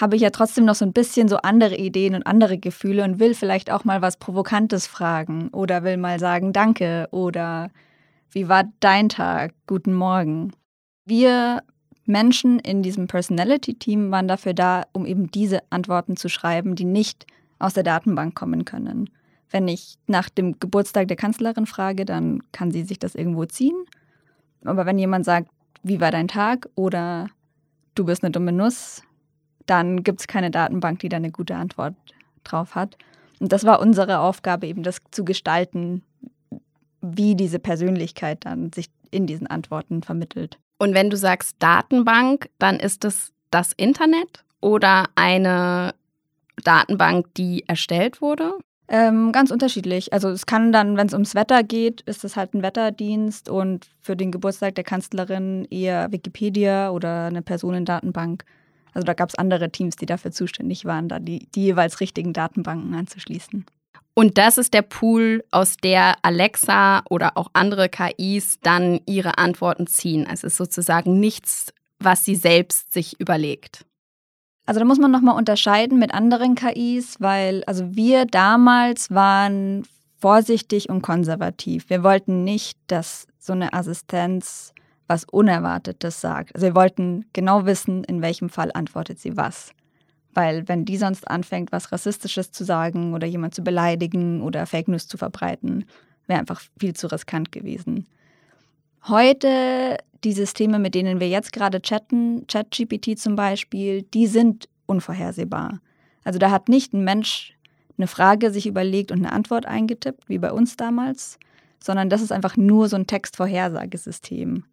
habe 0.00 0.16
ich 0.16 0.22
ja 0.22 0.30
trotzdem 0.30 0.64
noch 0.64 0.74
so 0.74 0.84
ein 0.84 0.92
bisschen 0.92 1.28
so 1.28 1.36
andere 1.38 1.76
Ideen 1.76 2.14
und 2.14 2.26
andere 2.26 2.58
Gefühle 2.58 3.04
und 3.04 3.20
will 3.20 3.34
vielleicht 3.34 3.70
auch 3.70 3.84
mal 3.84 4.02
was 4.02 4.16
Provokantes 4.16 4.86
fragen 4.86 5.48
oder 5.50 5.84
will 5.84 5.96
mal 5.96 6.18
sagen 6.18 6.52
Danke 6.52 7.08
oder 7.12 7.70
wie 8.30 8.48
war 8.48 8.64
dein 8.80 9.08
Tag? 9.08 9.54
Guten 9.66 9.94
Morgen. 9.94 10.52
Wir 11.04 11.62
Menschen 12.06 12.58
in 12.58 12.82
diesem 12.82 13.06
Personality-Team 13.06 14.10
waren 14.10 14.28
dafür 14.28 14.54
da, 14.54 14.84
um 14.92 15.06
eben 15.06 15.30
diese 15.30 15.60
Antworten 15.70 16.16
zu 16.16 16.28
schreiben, 16.28 16.74
die 16.74 16.84
nicht 16.84 17.26
aus 17.58 17.74
der 17.74 17.84
Datenbank 17.84 18.34
kommen 18.34 18.64
können. 18.64 19.08
Wenn 19.50 19.68
ich 19.68 19.96
nach 20.08 20.28
dem 20.28 20.58
Geburtstag 20.58 21.06
der 21.06 21.16
Kanzlerin 21.16 21.66
frage, 21.66 22.04
dann 22.04 22.42
kann 22.50 22.72
sie 22.72 22.82
sich 22.82 22.98
das 22.98 23.14
irgendwo 23.14 23.44
ziehen. 23.44 23.76
Aber 24.64 24.84
wenn 24.84 24.98
jemand 24.98 25.24
sagt, 25.24 25.48
wie 25.82 26.00
war 26.00 26.10
dein 26.10 26.28
Tag 26.28 26.68
oder 26.74 27.28
du 27.94 28.04
bist 28.04 28.24
eine 28.24 28.32
dumme 28.32 28.52
Nuss, 28.52 29.02
dann 29.66 30.02
gibt 30.02 30.20
es 30.20 30.26
keine 30.26 30.50
Datenbank, 30.50 31.00
die 31.00 31.08
da 31.08 31.16
eine 31.16 31.30
gute 31.30 31.56
Antwort 31.56 31.94
drauf 32.44 32.74
hat. 32.74 32.96
Und 33.40 33.52
das 33.52 33.64
war 33.64 33.80
unsere 33.80 34.20
Aufgabe, 34.20 34.66
eben 34.66 34.82
das 34.82 34.98
zu 35.10 35.24
gestalten, 35.24 36.02
wie 37.00 37.34
diese 37.34 37.58
Persönlichkeit 37.58 38.44
dann 38.44 38.72
sich 38.72 38.88
in 39.10 39.26
diesen 39.26 39.46
Antworten 39.46 40.02
vermittelt. 40.02 40.58
Und 40.78 40.94
wenn 40.94 41.10
du 41.10 41.16
sagst 41.16 41.56
Datenbank, 41.58 42.48
dann 42.58 42.80
ist 42.80 43.04
es 43.04 43.32
das 43.50 43.72
Internet 43.76 44.44
oder 44.60 45.06
eine 45.14 45.94
Datenbank, 46.64 47.32
die 47.34 47.64
erstellt 47.68 48.20
wurde? 48.20 48.52
Ähm, 48.86 49.32
ganz 49.32 49.50
unterschiedlich. 49.50 50.12
Also 50.12 50.28
es 50.28 50.46
kann 50.46 50.72
dann, 50.72 50.96
wenn 50.96 51.06
es 51.06 51.14
ums 51.14 51.34
Wetter 51.34 51.62
geht, 51.62 52.02
ist 52.02 52.24
es 52.24 52.36
halt 52.36 52.54
ein 52.54 52.62
Wetterdienst 52.62 53.48
und 53.48 53.88
für 54.00 54.14
den 54.14 54.30
Geburtstag 54.30 54.74
der 54.74 54.84
Kanzlerin 54.84 55.66
eher 55.70 56.12
Wikipedia 56.12 56.90
oder 56.90 57.26
eine 57.26 57.40
Personendatenbank. 57.40 58.44
Also 58.94 59.04
da 59.04 59.12
gab 59.12 59.28
es 59.28 59.34
andere 59.34 59.70
Teams, 59.70 59.96
die 59.96 60.06
dafür 60.06 60.30
zuständig 60.30 60.84
waren, 60.84 61.08
da 61.08 61.18
die, 61.18 61.48
die 61.54 61.64
jeweils 61.64 62.00
richtigen 62.00 62.32
Datenbanken 62.32 62.94
anzuschließen. 62.94 63.66
Und 64.14 64.38
das 64.38 64.58
ist 64.58 64.72
der 64.74 64.82
Pool, 64.82 65.44
aus 65.50 65.76
der 65.76 66.16
Alexa 66.22 67.02
oder 67.10 67.36
auch 67.36 67.50
andere 67.52 67.88
KIs 67.88 68.60
dann 68.62 69.00
ihre 69.06 69.38
Antworten 69.38 69.88
ziehen. 69.88 70.26
Es 70.30 70.44
ist 70.44 70.56
sozusagen 70.56 71.18
nichts, 71.18 71.72
was 71.98 72.24
sie 72.24 72.36
selbst 72.36 72.92
sich 72.92 73.18
überlegt. 73.20 73.84
Also 74.66 74.78
da 74.78 74.86
muss 74.86 74.98
man 74.98 75.10
nochmal 75.10 75.36
unterscheiden 75.36 75.98
mit 75.98 76.14
anderen 76.14 76.54
KIs, 76.54 77.16
weil 77.20 77.64
also 77.64 77.96
wir 77.96 78.24
damals 78.24 79.10
waren 79.10 79.84
vorsichtig 80.18 80.88
und 80.88 81.02
konservativ. 81.02 81.90
Wir 81.90 82.02
wollten 82.02 82.44
nicht, 82.44 82.78
dass 82.86 83.26
so 83.38 83.52
eine 83.52 83.74
Assistenz 83.74 84.72
was 85.06 85.24
Unerwartetes 85.24 86.20
sagt. 86.20 86.54
Also 86.54 86.66
wir 86.66 86.74
wollten 86.74 87.26
genau 87.32 87.66
wissen, 87.66 88.04
in 88.04 88.22
welchem 88.22 88.48
Fall 88.48 88.70
antwortet 88.72 89.18
sie 89.18 89.36
was. 89.36 89.72
Weil 90.32 90.66
wenn 90.68 90.84
die 90.84 90.96
sonst 90.96 91.28
anfängt, 91.28 91.72
was 91.72 91.92
Rassistisches 91.92 92.50
zu 92.50 92.64
sagen 92.64 93.14
oder 93.14 93.26
jemand 93.26 93.54
zu 93.54 93.62
beleidigen 93.62 94.42
oder 94.42 94.66
Fake 94.66 94.88
News 94.88 95.06
zu 95.06 95.16
verbreiten, 95.16 95.84
wäre 96.26 96.40
einfach 96.40 96.60
viel 96.78 96.94
zu 96.94 97.06
riskant 97.06 97.52
gewesen. 97.52 98.06
Heute, 99.06 99.98
die 100.24 100.32
Systeme, 100.32 100.78
mit 100.78 100.94
denen 100.94 101.20
wir 101.20 101.28
jetzt 101.28 101.52
gerade 101.52 101.82
chatten, 101.82 102.46
ChatGPT 102.46 103.18
zum 103.18 103.36
Beispiel, 103.36 104.02
die 104.02 104.26
sind 104.26 104.68
unvorhersehbar. 104.86 105.80
Also 106.24 106.38
da 106.38 106.50
hat 106.50 106.68
nicht 106.68 106.94
ein 106.94 107.04
Mensch 107.04 107.54
eine 107.96 108.06
Frage 108.06 108.50
sich 108.50 108.66
überlegt 108.66 109.12
und 109.12 109.18
eine 109.18 109.32
Antwort 109.32 109.66
eingetippt, 109.66 110.28
wie 110.28 110.38
bei 110.38 110.52
uns 110.52 110.76
damals, 110.76 111.38
sondern 111.82 112.08
das 112.08 112.22
ist 112.22 112.32
einfach 112.32 112.56
nur 112.56 112.88
so 112.88 112.96
ein 112.96 113.06
Textvorhersagesystem. 113.06 114.64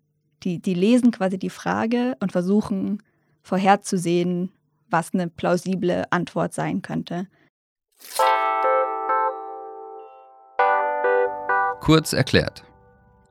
Die, 0.43 0.59
die 0.59 0.73
lesen 0.73 1.11
quasi 1.11 1.37
die 1.37 1.49
Frage 1.49 2.17
und 2.19 2.31
versuchen 2.31 3.03
vorherzusehen, 3.43 4.51
was 4.89 5.13
eine 5.13 5.27
plausible 5.27 6.05
Antwort 6.09 6.53
sein 6.53 6.81
könnte. 6.81 7.27
Kurz 11.79 12.13
erklärt. 12.13 12.63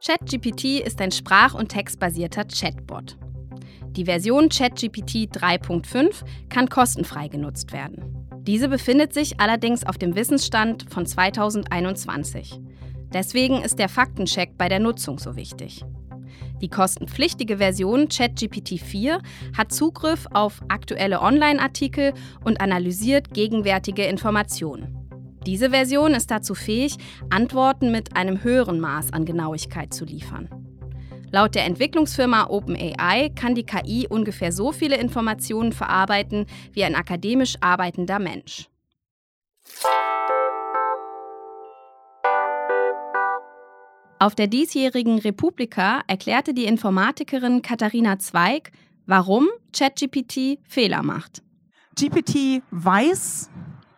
ChatGPT 0.04 0.80
ist 0.80 1.00
ein 1.00 1.12
sprach- 1.12 1.54
und 1.54 1.68
textbasierter 1.68 2.44
Chatbot. 2.46 3.18
Die 3.90 4.04
Version 4.04 4.48
ChatGPT 4.48 5.36
3.5 5.36 6.24
kann 6.48 6.68
kostenfrei 6.68 7.28
genutzt 7.28 7.72
werden. 7.72 8.26
Diese 8.42 8.68
befindet 8.68 9.12
sich 9.12 9.38
allerdings 9.40 9.84
auf 9.84 9.98
dem 9.98 10.14
Wissensstand 10.14 10.90
von 10.90 11.04
2021. 11.04 12.60
Deswegen 13.12 13.62
ist 13.62 13.78
der 13.78 13.88
Faktencheck 13.88 14.56
bei 14.56 14.68
der 14.68 14.78
Nutzung 14.78 15.18
so 15.18 15.36
wichtig. 15.36 15.84
Die 16.60 16.68
kostenpflichtige 16.68 17.56
Version 17.56 18.08
ChatGPT 18.08 18.80
4 18.80 19.22
hat 19.56 19.72
Zugriff 19.72 20.26
auf 20.32 20.60
aktuelle 20.68 21.22
Online-Artikel 21.22 22.12
und 22.44 22.60
analysiert 22.60 23.32
gegenwärtige 23.32 24.04
Informationen. 24.04 24.96
Diese 25.46 25.70
Version 25.70 26.12
ist 26.12 26.30
dazu 26.30 26.54
fähig, 26.54 26.96
Antworten 27.30 27.90
mit 27.90 28.14
einem 28.14 28.44
höheren 28.44 28.78
Maß 28.78 29.14
an 29.14 29.24
Genauigkeit 29.24 29.94
zu 29.94 30.04
liefern. 30.04 30.48
Laut 31.32 31.54
der 31.54 31.64
Entwicklungsfirma 31.64 32.48
OpenAI 32.48 33.30
kann 33.34 33.54
die 33.54 33.64
KI 33.64 34.06
ungefähr 34.08 34.52
so 34.52 34.72
viele 34.72 34.96
Informationen 34.96 35.72
verarbeiten 35.72 36.46
wie 36.72 36.84
ein 36.84 36.94
akademisch 36.94 37.54
arbeitender 37.60 38.18
Mensch. 38.18 38.68
Auf 44.22 44.34
der 44.34 44.48
diesjährigen 44.48 45.18
Republika 45.18 46.02
erklärte 46.06 46.52
die 46.52 46.66
Informatikerin 46.66 47.62
Katharina 47.62 48.18
Zweig, 48.18 48.70
warum 49.06 49.48
ChatGPT 49.72 50.58
Fehler 50.68 51.02
macht. 51.02 51.42
GPT 51.98 52.62
weiß 52.70 53.48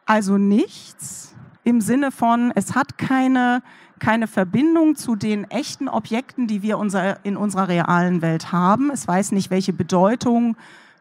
also 0.06 0.38
nichts 0.38 1.34
im 1.64 1.80
Sinne 1.80 2.12
von, 2.12 2.52
es 2.54 2.76
hat 2.76 2.98
keine, 2.98 3.64
keine 3.98 4.28
Verbindung 4.28 4.94
zu 4.94 5.16
den 5.16 5.42
echten 5.50 5.88
Objekten, 5.88 6.46
die 6.46 6.62
wir 6.62 6.78
unser, 6.78 7.24
in 7.24 7.36
unserer 7.36 7.66
realen 7.66 8.22
Welt 8.22 8.52
haben. 8.52 8.92
Es 8.92 9.08
weiß 9.08 9.32
nicht, 9.32 9.50
welche 9.50 9.72
Bedeutung 9.72 10.56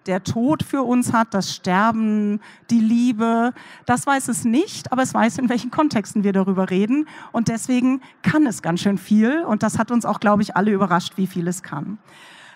der 0.08 0.24
Tod 0.24 0.64
für 0.64 0.84
uns 0.84 1.14
hat, 1.14 1.34
das 1.34 1.54
Sterben, 1.56 2.40
die 2.70 2.80
Liebe. 2.80 3.54
Das 3.86 4.08
weiß 4.08 4.28
es 4.28 4.46
nicht, 4.46 4.92
aber 4.92 5.04
es 5.04 5.14
weiß, 5.14 5.38
in 5.38 5.50
welchen 5.50 5.72
Kontexten 5.72 6.24
wir 6.24 6.34
darüber 6.34 6.70
reden. 6.70 7.08
Und 7.32 7.48
deswegen 7.48 8.02
kann 8.22 8.46
es 8.48 8.62
ganz 8.62 8.82
schön 8.82 8.98
viel. 8.98 9.44
Und 9.44 9.64
das 9.64 9.78
hat 9.78 9.92
uns 9.92 10.06
auch, 10.06 10.20
glaube 10.20 10.42
ich, 10.42 10.56
alle 10.56 10.72
überrascht, 10.72 11.14
wie 11.18 11.28
viel 11.28 11.48
es 11.48 11.64
kann. 11.64 11.98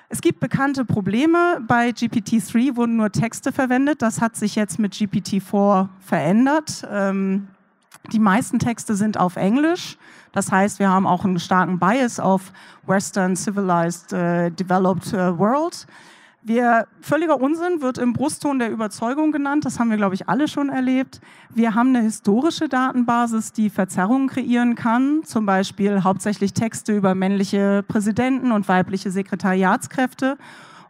Es 0.10 0.22
gibt 0.22 0.40
bekannte 0.40 0.86
Probleme. 0.86 1.62
Bei 1.68 1.90
GPT-3 1.90 2.76
wurden 2.76 2.98
nur 2.98 3.12
Texte 3.12 3.52
verwendet. 3.52 4.02
Das 4.02 4.22
hat 4.22 4.36
sich 4.36 4.56
jetzt 4.56 4.80
mit 4.80 4.94
GPT-4 4.94 5.90
verändert. 6.00 6.88
Ähm, 6.92 7.48
die 8.12 8.20
meisten 8.20 8.60
Texte 8.60 8.96
sind 8.96 9.20
auf 9.20 9.36
Englisch. 9.36 9.98
Das 10.32 10.52
heißt, 10.52 10.80
wir 10.80 10.90
haben 10.90 11.08
auch 11.08 11.26
einen 11.26 11.40
starken 11.40 11.80
Bias 11.80 12.20
auf 12.20 12.52
Western 12.86 13.36
Civilized 13.36 14.14
uh, 14.14 14.50
Developed 14.50 15.14
uh, 15.14 15.38
World. 15.40 15.88
Wir, 16.48 16.86
völliger 17.02 17.42
Unsinn 17.42 17.82
wird 17.82 17.98
im 17.98 18.14
Brustton 18.14 18.60
der 18.60 18.70
Überzeugung 18.70 19.32
genannt. 19.32 19.66
Das 19.66 19.80
haben 19.80 19.90
wir, 19.90 19.98
glaube 19.98 20.14
ich, 20.14 20.30
alle 20.30 20.48
schon 20.48 20.70
erlebt. 20.70 21.20
Wir 21.50 21.74
haben 21.74 21.90
eine 21.90 22.02
historische 22.02 22.70
Datenbasis, 22.70 23.52
die 23.52 23.72
Verzerrungen 23.72 24.28
kreieren 24.28 24.76
kann. 24.76 25.24
Zum 25.24 25.48
Beispiel 25.48 26.04
hauptsächlich 26.04 26.54
Texte 26.54 26.96
über 26.96 27.16
männliche 27.16 27.84
Präsidenten 27.88 28.52
und 28.52 28.68
weibliche 28.68 29.10
Sekretariatskräfte. 29.10 30.38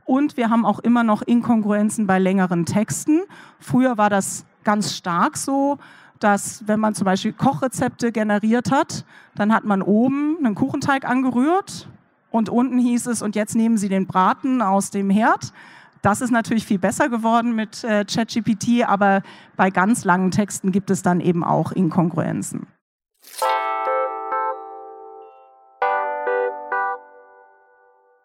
Und 0.04 0.36
wir 0.36 0.50
haben 0.50 0.66
auch 0.66 0.80
immer 0.80 1.06
noch 1.06 1.22
Inkongruenzen 1.22 2.06
bei 2.06 2.20
längeren 2.20 2.66
Texten. 2.66 3.22
Früher 3.58 3.98
war 3.98 4.10
das 4.10 4.46
ganz 4.66 4.94
stark 4.94 5.38
so, 5.38 5.78
dass 6.20 6.68
wenn 6.68 6.82
man 6.82 6.96
zum 6.96 7.06
Beispiel 7.06 7.32
Kochrezepte 7.32 8.12
generiert 8.12 8.72
hat, 8.72 9.06
dann 9.36 9.54
hat 9.54 9.64
man 9.64 9.82
oben 9.82 10.36
einen 10.44 10.54
Kuchenteig 10.54 11.08
angerührt 11.08 11.88
und 12.36 12.50
unten 12.50 12.78
hieß 12.78 13.08
es, 13.08 13.22
und 13.22 13.36
jetzt 13.36 13.56
nehmen 13.56 13.78
Sie 13.78 13.88
den 13.88 14.08
Braten 14.08 14.62
aus 14.62 14.92
dem 14.92 15.10
Herd. 15.10 15.54
Das 16.02 16.20
ist 16.20 16.32
natürlich 16.32 16.66
viel 16.66 16.80
besser 16.80 17.08
geworden 17.08 17.56
mit 17.56 17.84
äh, 17.86 18.04
ChatGPT, 18.04 18.84
aber 18.86 19.24
bei 19.56 19.70
ganz 19.70 20.04
langen 20.04 20.32
Texten 20.32 20.74
gibt 20.74 20.92
es 20.92 21.02
dann 21.02 21.22
eben 21.22 21.44
auch 21.46 21.72
Inkongruenzen. 21.72 22.68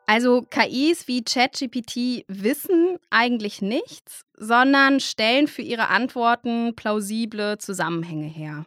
Also 0.07 0.43
KIs 0.43 1.07
wie 1.07 1.23
ChatGPT 1.23 2.25
wissen 2.27 2.99
eigentlich 3.11 3.63
nichts, 3.63 4.25
sondern 4.37 4.99
stellen 4.99 5.47
für 5.47 5.63
ihre 5.63 5.87
Antworten 5.87 6.75
plausible 6.75 7.59
Zusammenhänge 7.59 8.27
her. 8.27 8.67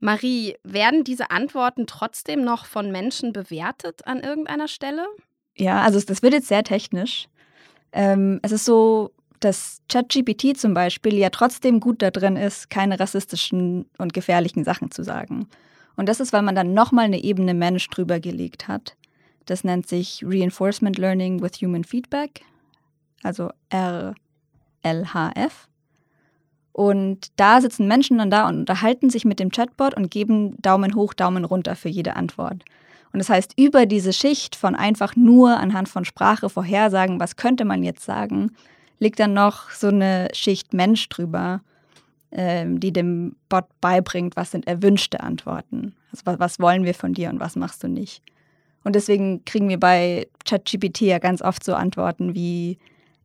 Marie, 0.00 0.56
werden 0.62 1.04
diese 1.04 1.30
Antworten 1.30 1.86
trotzdem 1.86 2.42
noch 2.42 2.66
von 2.66 2.92
Menschen 2.92 3.32
bewertet 3.32 4.06
an 4.06 4.20
irgendeiner 4.20 4.68
Stelle? 4.68 5.06
Ja, 5.56 5.82
also 5.82 6.00
das 6.00 6.22
wird 6.22 6.34
jetzt 6.34 6.48
sehr 6.48 6.62
technisch. 6.62 7.28
Ähm, 7.92 8.38
es 8.42 8.52
ist 8.52 8.64
so, 8.64 9.10
dass 9.40 9.82
ChatGPT 9.88 10.56
zum 10.56 10.74
Beispiel 10.74 11.14
ja 11.14 11.30
trotzdem 11.30 11.80
gut 11.80 12.02
da 12.02 12.10
drin 12.10 12.36
ist, 12.36 12.70
keine 12.70 13.00
rassistischen 13.00 13.86
und 13.98 14.12
gefährlichen 14.12 14.64
Sachen 14.64 14.90
zu 14.90 15.02
sagen. 15.02 15.48
Und 15.96 16.08
das 16.08 16.20
ist, 16.20 16.32
weil 16.32 16.42
man 16.42 16.54
dann 16.54 16.74
nochmal 16.74 17.06
eine 17.06 17.22
Ebene 17.22 17.54
Mensch 17.54 17.88
drüber 17.88 18.20
gelegt 18.20 18.68
hat. 18.68 18.96
Das 19.46 19.64
nennt 19.64 19.88
sich 19.88 20.22
Reinforcement 20.24 20.98
Learning 20.98 21.42
with 21.42 21.60
Human 21.60 21.82
Feedback, 21.82 22.42
also 23.22 23.50
RLHF. 23.72 25.67
Und 26.78 27.32
da 27.34 27.60
sitzen 27.60 27.88
Menschen 27.88 28.18
dann 28.18 28.30
da 28.30 28.46
und 28.46 28.60
unterhalten 28.60 29.10
sich 29.10 29.24
mit 29.24 29.40
dem 29.40 29.50
Chatbot 29.50 29.94
und 29.94 30.12
geben 30.12 30.54
Daumen 30.62 30.94
hoch, 30.94 31.12
Daumen 31.12 31.44
runter 31.44 31.74
für 31.74 31.88
jede 31.88 32.14
Antwort. 32.14 32.62
Und 33.12 33.18
das 33.18 33.28
heißt, 33.28 33.54
über 33.58 33.84
diese 33.84 34.12
Schicht 34.12 34.54
von 34.54 34.76
einfach 34.76 35.16
nur 35.16 35.56
anhand 35.56 35.88
von 35.88 36.04
Sprache 36.04 36.48
vorhersagen, 36.48 37.18
was 37.18 37.34
könnte 37.34 37.64
man 37.64 37.82
jetzt 37.82 38.04
sagen, 38.04 38.52
liegt 39.00 39.18
dann 39.18 39.34
noch 39.34 39.70
so 39.70 39.88
eine 39.88 40.28
Schicht 40.34 40.72
Mensch 40.72 41.08
drüber, 41.08 41.62
ähm, 42.30 42.78
die 42.78 42.92
dem 42.92 43.34
Bot 43.48 43.64
beibringt, 43.80 44.36
was 44.36 44.52
sind 44.52 44.68
erwünschte 44.68 45.18
Antworten. 45.18 45.96
Also 46.12 46.26
was, 46.26 46.38
was 46.38 46.60
wollen 46.60 46.84
wir 46.84 46.94
von 46.94 47.12
dir 47.12 47.28
und 47.30 47.40
was 47.40 47.56
machst 47.56 47.82
du 47.82 47.88
nicht. 47.88 48.22
Und 48.84 48.94
deswegen 48.94 49.44
kriegen 49.44 49.68
wir 49.68 49.80
bei 49.80 50.28
ChatGPT 50.44 51.00
ja 51.00 51.18
ganz 51.18 51.42
oft 51.42 51.64
so 51.64 51.74
Antworten 51.74 52.36
wie, 52.36 52.78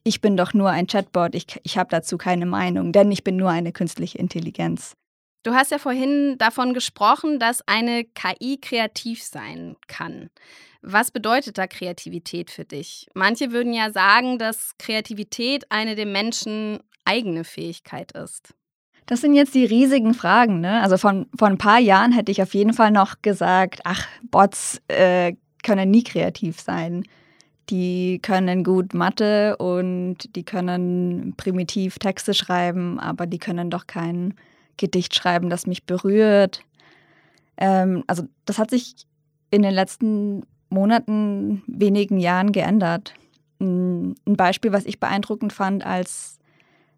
ich 0.03 0.21
bin 0.21 0.37
doch 0.37 0.53
nur 0.53 0.69
ein 0.69 0.87
Chatbot, 0.87 1.35
ich, 1.35 1.59
ich 1.63 1.77
habe 1.77 1.89
dazu 1.89 2.17
keine 2.17 2.45
Meinung, 2.45 2.91
denn 2.91 3.11
ich 3.11 3.23
bin 3.23 3.37
nur 3.37 3.49
eine 3.49 3.71
künstliche 3.71 4.17
Intelligenz. 4.17 4.95
Du 5.43 5.53
hast 5.53 5.71
ja 5.71 5.77
vorhin 5.77 6.37
davon 6.37 6.73
gesprochen, 6.73 7.37
dass 7.37 7.67
eine 7.67 8.05
KI 8.05 8.59
kreativ 8.61 9.21
sein 9.21 9.75
kann. 9.87 10.29
Was 10.81 11.11
bedeutet 11.11 11.57
da 11.57 11.67
Kreativität 11.67 12.49
für 12.49 12.63
dich? 12.63 13.07
Manche 13.13 13.51
würden 13.51 13.73
ja 13.73 13.91
sagen, 13.91 14.37
dass 14.37 14.71
Kreativität 14.77 15.65
eine 15.69 15.95
dem 15.95 16.11
Menschen 16.13 16.79
eigene 17.05 17.43
Fähigkeit 17.43 18.13
ist. 18.13 18.53
Das 19.05 19.19
sind 19.19 19.33
jetzt 19.33 19.53
die 19.53 19.65
riesigen 19.65 20.13
Fragen. 20.13 20.61
Ne? 20.61 20.81
Also 20.81 20.97
von, 20.97 21.27
vor 21.37 21.49
ein 21.49 21.57
paar 21.57 21.79
Jahren 21.79 22.13
hätte 22.13 22.31
ich 22.31 22.41
auf 22.41 22.53
jeden 22.53 22.73
Fall 22.73 22.91
noch 22.91 23.21
gesagt, 23.21 23.81
ach, 23.83 24.07
Bots 24.23 24.81
äh, 24.87 25.33
können 25.61 25.91
nie 25.91 26.03
kreativ 26.03 26.61
sein. 26.61 27.03
Die 27.69 28.19
können 28.21 28.63
gut 28.63 28.93
Mathe 28.93 29.56
und 29.58 30.36
die 30.36 30.43
können 30.43 31.34
primitiv 31.38 31.97
Texte 31.97 32.34
schreiben, 32.34 32.99
aber 32.99 33.26
die 33.26 33.39
können 33.39 33.69
doch 33.69 33.88
kein 33.88 34.34
Gedicht 34.78 35.15
schreiben, 35.15 35.49
das 35.49 35.67
mich 35.67 35.86
berührt. 35.86 36.62
Ähm, 37.58 38.04
also 38.08 38.23
das 38.45 38.58
hat 38.58 38.69
sich 38.69 38.95
in 39.52 39.62
den 39.62 39.73
letzten 39.73 40.43
Monaten, 40.69 41.63
wenigen 41.67 42.17
Jahren 42.17 42.52
geändert. 42.52 43.13
Ein 43.60 44.15
Beispiel, 44.26 44.73
was 44.73 44.86
ich 44.86 44.99
beeindruckend 44.99 45.54
fand, 45.54 45.86
als 45.86 46.39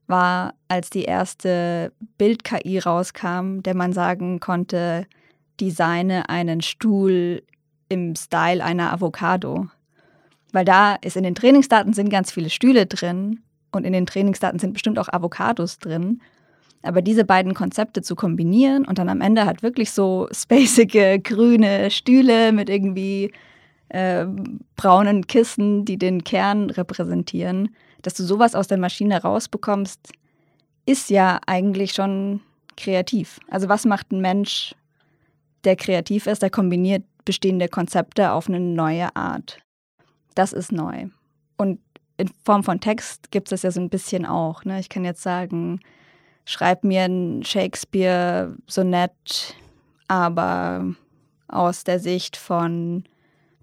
war, 0.07 0.53
als 0.67 0.89
die 0.89 1.03
erste 1.03 1.91
Bild-KI 2.17 2.79
rauskam, 2.79 3.61
der 3.61 3.75
man 3.75 3.93
sagen 3.93 4.39
konnte, 4.39 5.07
designe 5.59 6.29
einen 6.29 6.61
Stuhl 6.61 7.43
im 7.89 8.15
Style 8.15 8.63
einer 8.63 8.93
Avocado. 8.93 9.67
Weil 10.55 10.63
da 10.63 10.95
ist 10.95 11.17
in 11.17 11.23
den 11.23 11.35
Trainingsdaten 11.35 11.91
sind 11.91 12.09
ganz 12.09 12.31
viele 12.31 12.49
Stühle 12.49 12.85
drin 12.85 13.41
und 13.73 13.85
in 13.85 13.91
den 13.91 14.05
Trainingsdaten 14.05 14.57
sind 14.57 14.71
bestimmt 14.71 14.97
auch 14.97 15.09
Avocados 15.11 15.79
drin. 15.79 16.21
Aber 16.81 17.01
diese 17.01 17.25
beiden 17.25 17.53
Konzepte 17.53 18.01
zu 18.01 18.15
kombinieren 18.15 18.85
und 18.85 18.97
dann 18.97 19.09
am 19.09 19.19
Ende 19.19 19.45
halt 19.45 19.63
wirklich 19.63 19.91
so 19.91 20.29
spacige 20.31 21.19
grüne 21.19 21.91
Stühle 21.91 22.53
mit 22.53 22.69
irgendwie 22.69 23.33
äh, 23.89 24.27
braunen 24.77 25.27
Kissen, 25.27 25.83
die 25.83 25.97
den 25.97 26.23
Kern 26.23 26.69
repräsentieren, 26.69 27.75
dass 28.01 28.13
du 28.13 28.23
sowas 28.23 28.55
aus 28.55 28.67
der 28.67 28.77
Maschine 28.77 29.23
rausbekommst, 29.23 30.13
ist 30.85 31.09
ja 31.09 31.41
eigentlich 31.47 31.91
schon 31.91 32.39
kreativ. 32.77 33.41
Also 33.49 33.67
was 33.67 33.83
macht 33.83 34.13
ein 34.13 34.21
Mensch, 34.21 34.73
der 35.65 35.75
kreativ 35.75 36.27
ist, 36.27 36.43
der 36.43 36.49
kombiniert 36.49 37.03
bestehende 37.25 37.67
Konzepte 37.67 38.31
auf 38.31 38.47
eine 38.47 38.61
neue 38.61 39.13
Art. 39.17 39.57
Das 40.35 40.53
ist 40.53 40.71
neu. 40.71 41.07
Und 41.57 41.79
in 42.17 42.29
Form 42.43 42.63
von 42.63 42.79
Text 42.79 43.31
gibt 43.31 43.47
es 43.47 43.49
das 43.49 43.63
ja 43.63 43.71
so 43.71 43.81
ein 43.81 43.89
bisschen 43.89 44.25
auch. 44.25 44.63
Ne? 44.63 44.79
Ich 44.79 44.89
kann 44.89 45.03
jetzt 45.03 45.21
sagen, 45.21 45.79
schreib 46.45 46.83
mir 46.83 47.03
ein 47.03 47.43
Shakespeare-Sonett, 47.43 49.55
aber 50.07 50.95
aus 51.47 51.83
der 51.83 51.99
Sicht 51.99 52.37
von 52.37 53.03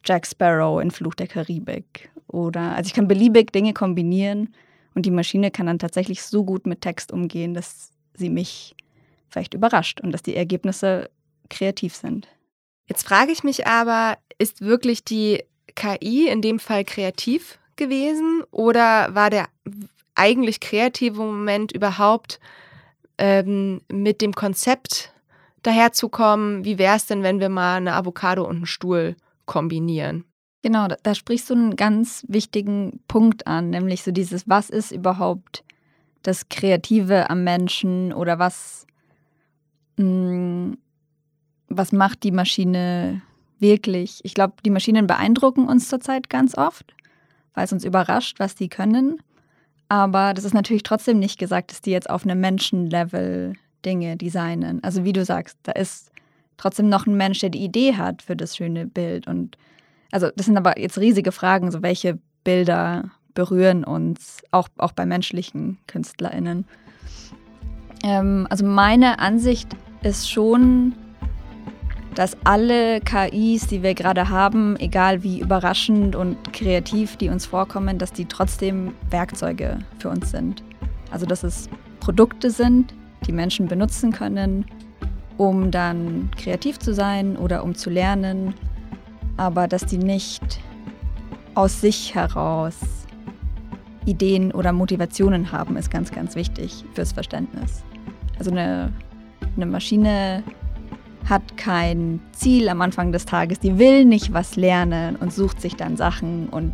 Jack 0.05 0.27
Sparrow 0.27 0.83
in 0.83 0.91
Fluch 0.91 1.15
der 1.15 1.29
Karibik. 1.29 2.11
Oder, 2.27 2.75
also 2.75 2.89
ich 2.89 2.95
kann 2.95 3.09
beliebig 3.09 3.53
Dinge 3.53 3.73
kombinieren 3.73 4.55
und 4.95 5.07
die 5.07 5.11
Maschine 5.11 5.51
kann 5.51 5.67
dann 5.67 5.79
tatsächlich 5.79 6.23
so 6.23 6.45
gut 6.45 6.67
mit 6.67 6.81
Text 6.81 7.13
umgehen, 7.13 7.55
dass 7.55 7.91
sie 8.15 8.31
mich 8.31 8.75
vielleicht 9.29 9.55
überrascht 9.55 10.01
und 10.01 10.13
dass 10.13 10.23
die 10.23 10.37
Ergebnisse 10.37 11.11
kreativ 11.49 11.95
sind. 11.95 12.29
Jetzt 12.89 13.07
frage 13.07 13.33
ich 13.33 13.45
mich 13.45 13.67
aber, 13.67 14.19
ist 14.39 14.61
wirklich 14.61 15.05
die 15.05 15.45
KI 15.75 16.29
in 16.29 16.43
dem 16.43 16.59
Fall 16.59 16.85
kreativ 16.85 17.59
gewesen 17.77 18.43
oder 18.51 19.15
war 19.15 19.31
der 19.31 19.47
eigentlich 20.15 20.61
kreative 20.61 21.23
Moment 21.23 21.73
überhaupt 21.73 22.39
ähm, 23.19 23.81
mit 23.91 24.21
dem 24.21 24.35
Konzept 24.35 25.13
daherzukommen, 25.63 26.65
wie 26.65 26.79
wäre 26.79 26.97
es 26.97 27.07
denn, 27.07 27.23
wenn 27.23 27.41
wir 27.41 27.49
mal 27.49 27.77
eine 27.77 27.95
Avocado 27.95 28.45
und 28.45 28.57
einen 28.57 28.67
Stuhl 28.67 29.17
kombinieren? 29.47 30.25
Genau, 30.63 30.87
da, 30.87 30.97
da, 31.03 31.15
sprichst 31.15 31.51
du 31.51 31.55
einen 31.55 31.77
ganz 31.77 32.25
wichtigen 32.29 33.01
Punkt 33.09 33.47
an, 33.47 33.71
nämlich 33.71 34.03
so 34.03 34.13
dieses, 34.13 34.49
was 34.49 34.71
ist 34.71 34.93
überhaupt 34.93 35.65
das 36.23 36.49
Kreative 36.49 37.31
am 37.31 37.43
Menschen 37.43 38.13
oder 38.13 38.39
was, 38.39 38.87
mh, 39.97 40.05
mm, 40.05 40.79
was 41.69 41.91
macht 41.91 42.23
die 42.23 42.31
Maschine 42.31 43.23
wirklich, 43.63 44.21
ich 44.25 44.35
glaube, 44.35 44.55
die 44.65 44.71
Maschinen 44.71 45.07
beeindrucken 45.07 45.67
uns 45.67 45.89
zurzeit 45.89 46.29
ganz 46.29 46.57
oft, 46.57 46.95
weil 47.55 47.65
es 47.65 47.73
uns 47.73 47.85
überrascht, 47.85 48.39
was 48.39 48.55
die 48.55 48.69
können. 48.69 49.23
Aber 49.89 50.35
das 50.35 50.45
ist 50.45 50.55
natürlich 50.55 50.83
trotzdem 50.83 51.19
nicht 51.19 51.39
gesagt, 51.39 51.71
dass 51.71 51.81
die 51.81 51.91
jetzt 51.91 52.11
auf 52.11 52.25
einem 52.25 52.41
Menschenlevel 52.41 53.55
Dinge 53.85 54.17
designen. 54.17 54.83
Also 54.83 55.05
wie 55.05 55.13
du 55.13 55.25
sagst, 55.25 55.59
da 55.63 55.73
ist 55.73 56.11
trotzdem 56.57 56.89
noch 56.89 57.07
ein 57.07 57.17
Mensch, 57.17 57.41
der 57.41 57.51
die 57.51 57.65
Idee 57.65 57.97
hat 57.97 58.23
für 58.23 58.37
das 58.37 58.57
schöne 58.57 58.87
Bild. 58.87 59.27
Und 59.27 59.57
also 60.11 60.29
das 60.37 60.47
sind 60.47 60.57
aber 60.57 60.79
jetzt 60.79 60.99
riesige 60.99 61.33
Fragen, 61.33 61.71
so 61.71 61.83
welche 61.83 62.19
Bilder 62.45 63.11
berühren 63.35 63.85
uns, 63.85 64.43
auch, 64.51 64.69
auch 64.79 64.93
bei 64.93 65.07
menschlichen 65.07 65.79
KünstlerInnen. 65.87 66.67
Ähm, 68.05 68.47
also 68.51 68.65
meine 68.65 69.19
Ansicht 69.19 69.69
ist 70.03 70.31
schon, 70.31 70.95
dass 72.15 72.37
alle 72.45 73.01
KIs, 73.01 73.67
die 73.67 73.83
wir 73.83 73.95
gerade 73.95 74.29
haben, 74.29 74.77
egal 74.77 75.23
wie 75.23 75.41
überraschend 75.41 76.15
und 76.15 76.53
kreativ 76.53 77.17
die 77.17 77.29
uns 77.29 77.47
vorkommen, 77.47 77.99
dass 77.99 78.13
die 78.13 78.27
trotzdem 78.27 78.93
Werkzeuge 79.11 79.79
für 79.99 80.11
uns 80.11 80.31
sind. 80.31 80.63
Also 81.11 81.27
dass 81.27 81.43
es 81.43 81.69
Produkte 82.01 82.51
sind, 82.51 82.95
die 83.27 83.33
Menschen 83.33 83.67
benutzen 83.67 84.13
können, 84.13 84.67
um 85.37 85.71
dann 85.71 86.31
kreativ 86.37 86.79
zu 86.79 86.93
sein 86.95 87.37
oder 87.37 87.65
um 87.65 87.75
zu 87.75 87.91
lernen, 87.91 88.55
aber 89.37 89.69
dass 89.69 89.87
die 89.87 89.99
nicht 89.99 90.61
aus 91.55 91.81
sich 91.81 92.15
heraus 92.15 92.77
Ideen 94.05 94.53
oder 94.53 94.73
Motivationen 94.73 95.53
haben, 95.53 95.77
ist 95.77 95.91
ganz, 95.91 96.11
ganz 96.11 96.35
wichtig 96.35 96.85
fürs 96.95 97.13
Verständnis. 97.13 97.85
Also 98.39 98.51
eine, 98.51 98.93
eine 99.57 99.67
Maschine 99.67 100.43
hat 101.29 101.57
kein 101.57 102.21
Ziel 102.33 102.69
am 102.69 102.81
Anfang 102.81 103.13
des 103.13 103.25
Tages, 103.25 103.61
die 103.61 103.79
will 103.79 104.05
nicht 104.05 104.33
was 104.33 104.57
lernen 104.57 105.17
und 105.17 105.33
sucht 105.33 105.61
sich 105.61 105.77
dann 105.77 105.97
Sachen 105.97 106.49
und 106.49 106.73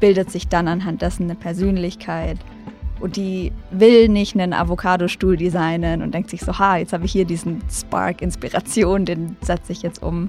bildet 0.00 0.30
sich 0.30 0.48
dann 0.48 0.68
anhand 0.68 1.02
dessen 1.02 1.24
eine 1.24 1.34
Persönlichkeit. 1.34 2.38
Und 3.00 3.16
die 3.16 3.52
will 3.70 4.08
nicht 4.08 4.34
einen 4.34 4.52
Avocado-Stuhl 4.52 5.36
designen 5.36 6.02
und 6.02 6.14
denkt 6.14 6.30
sich 6.30 6.40
so, 6.40 6.58
ha, 6.58 6.76
jetzt 6.76 6.92
habe 6.92 7.04
ich 7.04 7.12
hier 7.12 7.24
diesen 7.24 7.62
Spark 7.68 8.22
Inspiration, 8.22 9.04
den 9.04 9.36
setze 9.40 9.72
ich 9.72 9.82
jetzt 9.82 10.02
um. 10.02 10.28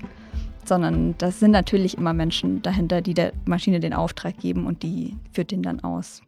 Sondern 0.66 1.13
das 1.18 1.39
sind 1.39 1.52
natürlich 1.52 1.98
immer 1.98 2.13
Menschen 2.13 2.62
dahinter, 2.62 3.02
die 3.02 3.13
der 3.13 3.34
Maschine 3.46 3.80
den 3.80 3.94
Auftrag 3.94 4.38
geben 4.38 4.66
und 4.66 4.82
die 4.82 5.18
führt 5.32 5.52
den 5.52 5.62
dann 5.62 5.84
aus. 5.84 6.22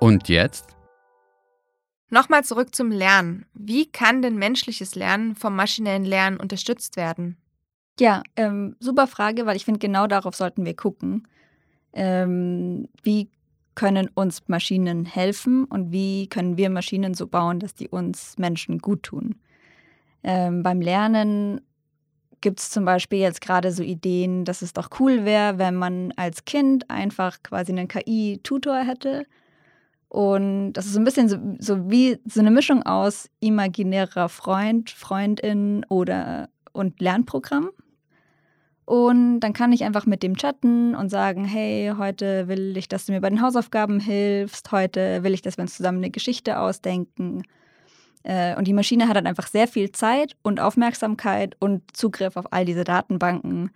Und 0.00 0.28
jetzt? 0.28 0.75
Nochmal 2.08 2.44
zurück 2.44 2.74
zum 2.74 2.90
Lernen. 2.90 3.46
Wie 3.54 3.86
kann 3.86 4.22
denn 4.22 4.36
menschliches 4.36 4.94
Lernen 4.94 5.34
vom 5.34 5.56
maschinellen 5.56 6.04
Lernen 6.04 6.38
unterstützt 6.38 6.96
werden? 6.96 7.36
Ja, 7.98 8.22
ähm, 8.36 8.76
super 8.78 9.06
Frage, 9.06 9.46
weil 9.46 9.56
ich 9.56 9.64
finde, 9.64 9.80
genau 9.80 10.06
darauf 10.06 10.36
sollten 10.36 10.64
wir 10.64 10.76
gucken 10.76 11.26
ähm, 11.96 12.88
wie 13.02 13.30
können 13.74 14.08
uns 14.14 14.42
Maschinen 14.46 15.04
helfen 15.04 15.64
und 15.64 15.92
wie 15.92 16.28
können 16.28 16.56
wir 16.56 16.70
Maschinen 16.70 17.14
so 17.14 17.26
bauen, 17.26 17.58
dass 17.58 17.74
die 17.74 17.88
uns 17.88 18.38
Menschen 18.38 18.78
gut 18.78 19.02
tun. 19.02 19.34
Ähm, 20.22 20.62
beim 20.62 20.80
Lernen 20.80 21.60
gibt 22.40 22.60
es 22.60 22.70
zum 22.70 22.84
Beispiel 22.84 23.18
jetzt 23.18 23.40
gerade 23.40 23.72
so 23.72 23.82
Ideen, 23.82 24.44
dass 24.44 24.62
es 24.62 24.72
doch 24.72 24.90
cool 25.00 25.24
wäre, 25.24 25.58
wenn 25.58 25.74
man 25.74 26.12
als 26.16 26.44
Kind 26.44 26.88
einfach 26.90 27.42
quasi 27.42 27.72
einen 27.72 27.88
KI-Tutor 27.88 28.78
hätte. 28.78 29.26
Und 30.16 30.72
das 30.72 30.86
ist 30.86 30.94
so 30.94 30.98
ein 30.98 31.04
bisschen 31.04 31.28
so, 31.28 31.36
so, 31.58 31.90
wie 31.90 32.18
so 32.24 32.40
eine 32.40 32.50
Mischung 32.50 32.82
aus 32.84 33.28
imaginärer 33.40 34.30
Freund, 34.30 34.88
Freundin 34.88 35.84
oder 35.90 36.48
und 36.72 37.02
Lernprogramm. 37.02 37.68
Und 38.86 39.40
dann 39.40 39.52
kann 39.52 39.72
ich 39.72 39.84
einfach 39.84 40.06
mit 40.06 40.22
dem 40.22 40.38
chatten 40.38 40.94
und 40.94 41.10
sagen, 41.10 41.44
hey, 41.44 41.92
heute 41.98 42.48
will 42.48 42.78
ich, 42.78 42.88
dass 42.88 43.04
du 43.04 43.12
mir 43.12 43.20
bei 43.20 43.28
den 43.28 43.42
Hausaufgaben 43.42 44.00
hilfst, 44.00 44.72
heute 44.72 45.22
will 45.22 45.34
ich, 45.34 45.42
dass 45.42 45.58
wir 45.58 45.62
uns 45.62 45.76
zusammen 45.76 45.98
eine 45.98 46.10
Geschichte 46.10 46.60
ausdenken. 46.60 47.42
Äh, 48.22 48.56
und 48.56 48.66
die 48.66 48.72
Maschine 48.72 49.08
hat 49.08 49.16
dann 49.16 49.26
einfach 49.26 49.48
sehr 49.48 49.68
viel 49.68 49.92
Zeit 49.92 50.34
und 50.42 50.60
Aufmerksamkeit 50.60 51.56
und 51.58 51.94
Zugriff 51.94 52.38
auf 52.38 52.54
all 52.54 52.64
diese 52.64 52.84
Datenbanken, 52.84 53.68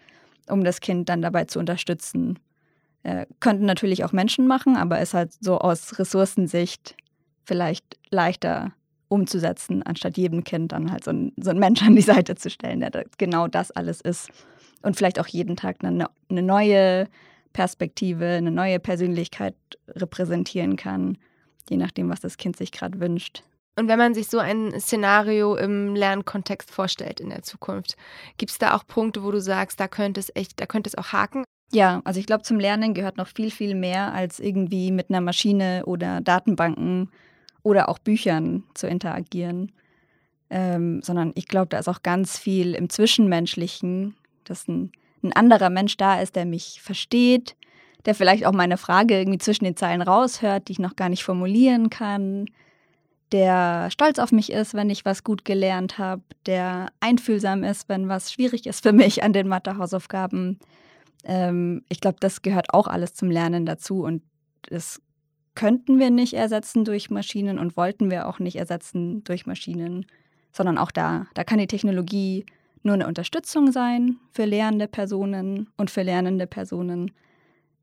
um 0.48 0.64
das 0.64 0.80
Kind 0.80 1.10
dann 1.10 1.20
dabei 1.20 1.44
zu 1.44 1.58
unterstützen. 1.58 2.38
Äh, 3.02 3.26
könnten 3.40 3.64
natürlich 3.64 4.04
auch 4.04 4.12
Menschen 4.12 4.46
machen, 4.46 4.76
aber 4.76 5.00
ist 5.00 5.14
halt 5.14 5.32
so 5.40 5.58
aus 5.58 5.98
Ressourcensicht 5.98 6.96
vielleicht 7.44 7.98
leichter 8.10 8.72
umzusetzen, 9.08 9.82
anstatt 9.82 10.16
jedem 10.16 10.44
Kind 10.44 10.72
dann 10.72 10.92
halt 10.92 11.04
so 11.04 11.10
ein, 11.10 11.32
so 11.36 11.50
ein 11.50 11.58
Mensch 11.58 11.82
an 11.86 11.96
die 11.96 12.02
Seite 12.02 12.34
zu 12.34 12.50
stellen, 12.50 12.80
der 12.80 13.04
genau 13.18 13.48
das 13.48 13.70
alles 13.70 14.00
ist 14.00 14.30
und 14.82 14.96
vielleicht 14.96 15.18
auch 15.18 15.26
jeden 15.26 15.56
Tag 15.56 15.76
eine, 15.82 16.08
eine 16.28 16.42
neue 16.42 17.08
Perspektive, 17.52 18.26
eine 18.26 18.50
neue 18.50 18.78
Persönlichkeit 18.78 19.56
repräsentieren 19.88 20.76
kann, 20.76 21.18
je 21.68 21.76
nachdem, 21.76 22.08
was 22.08 22.20
das 22.20 22.36
Kind 22.36 22.56
sich 22.56 22.70
gerade 22.70 23.00
wünscht. 23.00 23.42
Und 23.76 23.88
wenn 23.88 23.98
man 23.98 24.14
sich 24.14 24.28
so 24.28 24.38
ein 24.38 24.78
Szenario 24.78 25.56
im 25.56 25.94
Lernkontext 25.94 26.70
vorstellt 26.70 27.18
in 27.18 27.30
der 27.30 27.42
Zukunft, 27.42 27.96
gibt 28.36 28.52
es 28.52 28.58
da 28.58 28.76
auch 28.76 28.86
Punkte, 28.86 29.22
wo 29.22 29.30
du 29.30 29.40
sagst, 29.40 29.80
da 29.80 29.88
könnte 29.88 30.20
es 30.20 30.30
echt, 30.34 30.60
da 30.60 30.66
könnte 30.66 30.88
es 30.88 30.98
auch 30.98 31.12
haken? 31.12 31.44
Ja, 31.72 32.00
also 32.04 32.18
ich 32.18 32.26
glaube, 32.26 32.42
zum 32.42 32.58
Lernen 32.58 32.94
gehört 32.94 33.16
noch 33.16 33.28
viel, 33.28 33.50
viel 33.50 33.74
mehr 33.74 34.12
als 34.12 34.40
irgendwie 34.40 34.90
mit 34.90 35.10
einer 35.10 35.20
Maschine 35.20 35.84
oder 35.86 36.20
Datenbanken 36.20 37.10
oder 37.62 37.88
auch 37.88 37.98
Büchern 37.98 38.64
zu 38.74 38.88
interagieren. 38.88 39.72
Ähm, 40.52 41.00
sondern 41.02 41.30
ich 41.36 41.46
glaube, 41.46 41.68
da 41.68 41.78
ist 41.78 41.88
auch 41.88 42.02
ganz 42.02 42.36
viel 42.36 42.74
im 42.74 42.90
Zwischenmenschlichen 42.90 44.16
dass 44.50 44.68
ein, 44.68 44.92
ein 45.22 45.32
anderer 45.32 45.70
Mensch 45.70 45.96
da 45.96 46.20
ist, 46.20 46.36
der 46.36 46.44
mich 46.44 46.80
versteht, 46.82 47.56
der 48.04 48.14
vielleicht 48.14 48.44
auch 48.44 48.52
meine 48.52 48.76
Frage 48.76 49.18
irgendwie 49.18 49.38
zwischen 49.38 49.64
den 49.64 49.76
Zeilen 49.76 50.02
raushört, 50.02 50.68
die 50.68 50.72
ich 50.72 50.78
noch 50.78 50.96
gar 50.96 51.08
nicht 51.08 51.24
formulieren 51.24 51.90
kann, 51.90 52.46
der 53.32 53.90
stolz 53.90 54.18
auf 54.18 54.32
mich 54.32 54.50
ist, 54.50 54.74
wenn 54.74 54.90
ich 54.90 55.04
was 55.04 55.22
gut 55.22 55.44
gelernt 55.44 55.98
habe, 55.98 56.22
der 56.46 56.88
einfühlsam 56.98 57.62
ist, 57.62 57.88
wenn 57.88 58.08
was 58.08 58.32
schwierig 58.32 58.66
ist 58.66 58.82
für 58.82 58.92
mich 58.92 59.22
an 59.22 59.32
den 59.32 59.46
Mathehausaufgaben. 59.46 60.58
Ähm, 61.24 61.82
ich 61.88 62.00
glaube, 62.00 62.18
das 62.20 62.42
gehört 62.42 62.72
auch 62.72 62.86
alles 62.86 63.14
zum 63.14 63.30
Lernen 63.30 63.66
dazu 63.66 64.02
und 64.02 64.22
das 64.68 65.00
könnten 65.54 65.98
wir 65.98 66.10
nicht 66.10 66.34
ersetzen 66.34 66.84
durch 66.84 67.10
Maschinen 67.10 67.58
und 67.58 67.76
wollten 67.76 68.10
wir 68.10 68.28
auch 68.28 68.38
nicht 68.38 68.56
ersetzen 68.56 69.24
durch 69.24 69.46
Maschinen, 69.46 70.06
sondern 70.52 70.78
auch 70.78 70.90
da, 70.90 71.26
da 71.34 71.44
kann 71.44 71.58
die 71.58 71.66
Technologie 71.66 72.46
nur 72.82 72.94
eine 72.94 73.06
Unterstützung 73.06 73.72
sein 73.72 74.16
für 74.32 74.44
lehrende 74.44 74.88
Personen 74.88 75.68
und 75.76 75.90
für 75.90 76.02
lernende 76.02 76.46
Personen 76.46 77.10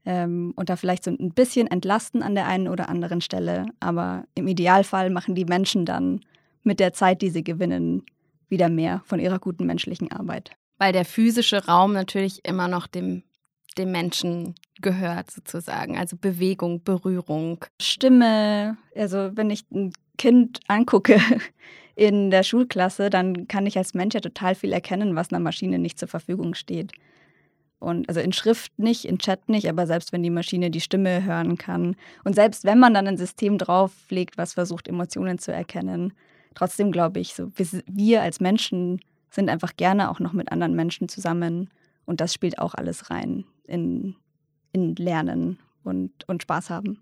ähm, 0.05 0.53
und 0.55 0.69
da 0.69 0.75
vielleicht 0.75 1.03
so 1.03 1.11
ein 1.11 1.33
bisschen 1.33 1.67
entlasten 1.67 2.23
an 2.23 2.33
der 2.33 2.47
einen 2.47 2.67
oder 2.67 2.89
anderen 2.89 3.21
Stelle. 3.21 3.65
Aber 3.79 4.23
im 4.35 4.47
Idealfall 4.47 5.09
machen 5.09 5.35
die 5.35 5.45
Menschen 5.45 5.85
dann 5.85 6.21
mit 6.63 6.79
der 6.79 6.93
Zeit, 6.93 7.21
die 7.21 7.29
sie 7.29 7.43
gewinnen, 7.43 8.03
wieder 8.49 8.69
mehr 8.69 9.01
von 9.05 9.19
ihrer 9.19 9.39
guten 9.39 9.65
menschlichen 9.65 10.11
Arbeit. 10.11 10.51
Weil 10.77 10.93
der 10.93 11.05
physische 11.05 11.65
Raum 11.65 11.93
natürlich 11.93 12.45
immer 12.45 12.67
noch 12.67 12.87
dem, 12.87 13.23
dem 13.77 13.91
Menschen 13.91 14.55
gehört, 14.81 15.31
sozusagen. 15.31 15.97
Also 15.97 16.17
Bewegung, 16.17 16.83
Berührung. 16.83 17.65
Stimme. 17.81 18.77
Also 18.95 19.31
wenn 19.35 19.49
ich 19.49 19.65
ein 19.71 19.93
Kind 20.17 20.59
angucke, 20.67 21.19
in 21.97 22.29
der 22.29 22.43
Schulklasse, 22.43 23.09
dann 23.09 23.47
kann 23.47 23.65
ich 23.65 23.77
als 23.77 23.95
Mensch 23.95 24.13
ja 24.13 24.21
total 24.21 24.53
viel 24.53 24.71
erkennen, 24.71 25.15
was 25.15 25.31
einer 25.31 25.39
Maschine 25.39 25.79
nicht 25.79 25.97
zur 25.97 26.07
Verfügung 26.07 26.53
steht. 26.53 26.91
Und 27.79 28.07
also 28.07 28.21
in 28.21 28.33
Schrift 28.33 28.77
nicht, 28.77 29.05
in 29.05 29.17
Chat 29.17 29.49
nicht, 29.49 29.67
aber 29.67 29.87
selbst 29.87 30.13
wenn 30.13 30.21
die 30.21 30.29
Maschine 30.29 30.69
die 30.69 30.81
Stimme 30.81 31.23
hören 31.23 31.57
kann 31.57 31.95
und 32.23 32.33
selbst 32.33 32.65
wenn 32.65 32.79
man 32.79 32.93
dann 32.93 33.07
ein 33.07 33.17
System 33.17 33.57
drauflegt, 33.57 34.37
was 34.37 34.53
versucht, 34.53 34.87
Emotionen 34.87 35.37
zu 35.39 35.51
erkennen, 35.51 36.13
trotzdem 36.55 36.91
glaube 36.91 37.19
ich, 37.19 37.33
so, 37.33 37.51
wir 37.85 38.21
als 38.21 38.39
Menschen 38.39 38.99
sind 39.29 39.49
einfach 39.49 39.75
gerne 39.75 40.09
auch 40.09 40.19
noch 40.19 40.33
mit 40.33 40.51
anderen 40.51 40.75
Menschen 40.75 41.09
zusammen 41.09 41.69
und 42.05 42.21
das 42.21 42.33
spielt 42.33 42.57
auch 42.57 42.73
alles 42.73 43.11
rein 43.11 43.43
in, 43.67 44.15
in 44.71 44.95
Lernen 44.95 45.59
und, 45.83 46.11
und 46.27 46.43
Spaß 46.43 46.69
haben. 46.69 47.01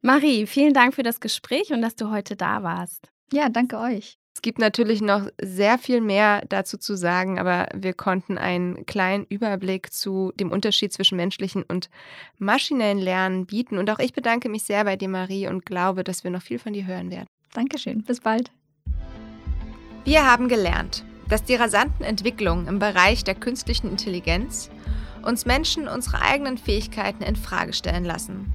Marie, 0.00 0.46
vielen 0.46 0.74
Dank 0.74 0.94
für 0.94 1.02
das 1.02 1.20
Gespräch 1.20 1.72
und 1.72 1.82
dass 1.82 1.96
du 1.96 2.10
heute 2.10 2.36
da 2.36 2.62
warst. 2.62 3.10
Ja, 3.32 3.48
danke 3.48 3.78
euch. 3.78 4.18
Es 4.38 4.42
gibt 4.42 4.60
natürlich 4.60 5.00
noch 5.00 5.28
sehr 5.42 5.78
viel 5.78 6.00
mehr 6.00 6.44
dazu 6.48 6.78
zu 6.78 6.96
sagen, 6.96 7.40
aber 7.40 7.66
wir 7.74 7.92
konnten 7.92 8.38
einen 8.38 8.86
kleinen 8.86 9.26
Überblick 9.28 9.92
zu 9.92 10.32
dem 10.36 10.52
Unterschied 10.52 10.92
zwischen 10.92 11.16
menschlichen 11.16 11.64
und 11.64 11.90
maschinellen 12.38 12.98
Lernen 12.98 13.46
bieten. 13.46 13.78
Und 13.78 13.90
auch 13.90 13.98
ich 13.98 14.12
bedanke 14.12 14.48
mich 14.48 14.62
sehr 14.62 14.84
bei 14.84 14.94
dir, 14.94 15.08
Marie, 15.08 15.48
und 15.48 15.66
glaube, 15.66 16.04
dass 16.04 16.22
wir 16.22 16.30
noch 16.30 16.42
viel 16.42 16.60
von 16.60 16.72
dir 16.72 16.86
hören 16.86 17.10
werden. 17.10 17.26
Dankeschön. 17.52 18.04
Bis 18.04 18.20
bald. 18.20 18.52
Wir 20.04 20.24
haben 20.24 20.46
gelernt, 20.46 21.04
dass 21.28 21.42
die 21.42 21.56
rasanten 21.56 22.04
Entwicklungen 22.04 22.68
im 22.68 22.78
Bereich 22.78 23.24
der 23.24 23.34
künstlichen 23.34 23.90
Intelligenz 23.90 24.70
uns 25.22 25.46
Menschen 25.46 25.88
unsere 25.88 26.22
eigenen 26.22 26.58
Fähigkeiten 26.58 27.22
in 27.22 27.36
Frage 27.36 27.72
stellen 27.72 28.04
lassen. 28.04 28.52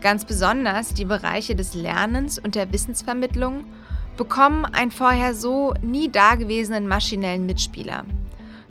Ganz 0.00 0.24
besonders 0.24 0.94
die 0.94 1.04
Bereiche 1.04 1.54
des 1.54 1.74
Lernens 1.74 2.38
und 2.38 2.54
der 2.54 2.72
Wissensvermittlung 2.72 3.64
bekommen 4.16 4.64
einen 4.64 4.90
vorher 4.90 5.34
so 5.34 5.74
nie 5.80 6.10
dagewesenen 6.10 6.88
maschinellen 6.88 7.46
Mitspieler. 7.46 8.04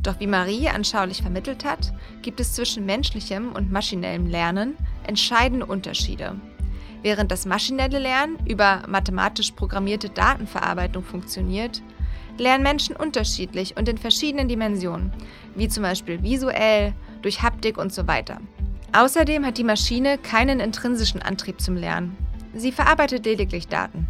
Doch 0.03 0.19
wie 0.19 0.27
Marie 0.27 0.67
anschaulich 0.67 1.21
vermittelt 1.21 1.63
hat, 1.63 1.93
gibt 2.21 2.39
es 2.39 2.53
zwischen 2.53 2.85
menschlichem 2.85 3.51
und 3.53 3.71
maschinellem 3.71 4.27
Lernen 4.27 4.75
entscheidende 5.05 5.65
Unterschiede. 5.65 6.35
Während 7.03 7.31
das 7.31 7.45
maschinelle 7.45 7.99
Lernen 7.99 8.37
über 8.45 8.83
mathematisch 8.87 9.51
programmierte 9.51 10.09
Datenverarbeitung 10.09 11.03
funktioniert, 11.03 11.81
lernen 12.37 12.63
Menschen 12.63 12.95
unterschiedlich 12.95 13.77
und 13.77 13.87
in 13.87 13.97
verschiedenen 13.97 14.47
Dimensionen, 14.47 15.11
wie 15.55 15.67
zum 15.67 15.83
Beispiel 15.83 16.23
visuell, 16.23 16.93
durch 17.21 17.41
Haptik 17.41 17.77
und 17.77 17.93
so 17.93 18.07
weiter. 18.07 18.39
Außerdem 18.93 19.45
hat 19.45 19.57
die 19.57 19.63
Maschine 19.63 20.17
keinen 20.17 20.59
intrinsischen 20.59 21.21
Antrieb 21.21 21.61
zum 21.61 21.75
Lernen. 21.75 22.17
Sie 22.53 22.71
verarbeitet 22.71 23.25
lediglich 23.25 23.67
Daten. 23.67 24.07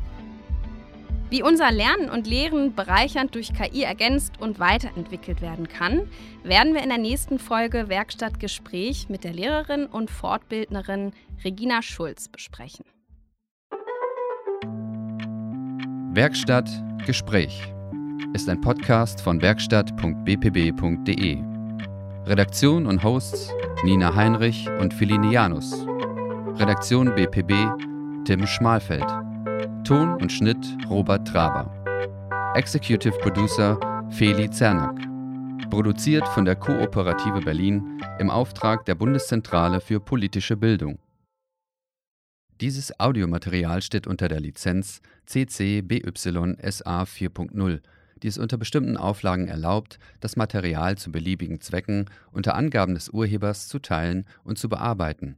Wie 1.30 1.44
unser 1.44 1.72
Lernen 1.72 2.10
und 2.10 2.28
Lehren 2.28 2.76
bereichernd 2.76 3.36
durch 3.36 3.54
KI 3.54 3.84
ergänzt 3.84 4.42
und 4.42 4.60
weiterentwickelt 4.60 5.42
werden 5.42 5.70
kann, 5.70 6.10
werden 6.44 6.74
wir 6.74 6.84
in 6.84 6.90
der 6.90 6.98
nächsten 6.98 7.40
Folge 7.40 7.88
Werkstattgespräch 7.88 9.08
mit 9.08 9.24
der 9.24 9.32
Lehrerin 9.32 9.86
und 9.86 10.12
Fortbildnerin 10.12 11.14
Regina 11.46 11.82
Schulz 11.82 12.28
besprechen. 12.28 12.86
Werkstatt 16.14 16.70
Gespräch 17.06 17.72
ist 18.34 18.48
ein 18.50 18.62
Podcast 18.62 19.22
von 19.22 19.42
werkstatt.bpb.de. 19.42 21.38
Redaktion 22.26 22.86
und 22.86 23.04
Hosts 23.04 23.52
Nina 23.84 24.16
Heinrich 24.16 24.70
und 24.80 24.94
Philine 24.94 25.32
Janus. 25.32 25.86
Redaktion 26.58 27.14
BPB 27.16 27.54
Tim 28.26 28.46
Schmalfeld. 28.46 29.08
Ton 29.84 30.14
und 30.22 30.32
Schnitt 30.32 30.58
Robert 30.90 31.28
Traber. 31.28 31.72
Executive 32.56 33.18
Producer 33.20 33.80
Feli 34.12 34.50
Zernak. 34.50 35.00
Produziert 35.70 36.28
von 36.30 36.46
der 36.46 36.56
Kooperative 36.56 37.42
Berlin 37.42 38.02
im 38.20 38.30
Auftrag 38.30 38.86
der 38.86 38.96
Bundeszentrale 38.96 39.82
für 39.82 40.00
politische 40.00 40.58
Bildung. 40.58 41.00
Dieses 42.62 43.00
Audiomaterial 43.00 43.82
steht 43.82 44.06
unter 44.06 44.28
der 44.28 44.40
Lizenz 44.40 45.02
CC 45.26 45.82
BY 45.82 46.04
SA 46.14 47.04
4.0, 47.04 47.82
die 48.24 48.28
es 48.28 48.38
unter 48.38 48.58
bestimmten 48.58 48.98
Auflagen 48.98 49.48
erlaubt, 49.48 50.00
das 50.20 50.36
Material 50.36 50.98
zu 50.98 51.12
beliebigen 51.12 51.62
Zwecken 51.62 52.06
unter 52.32 52.56
Angaben 52.56 52.94
des 52.94 53.10
Urhebers 53.10 53.68
zu 53.68 53.80
teilen 53.80 54.26
und 54.44 54.58
zu 54.58 54.70
bearbeiten 54.70 55.38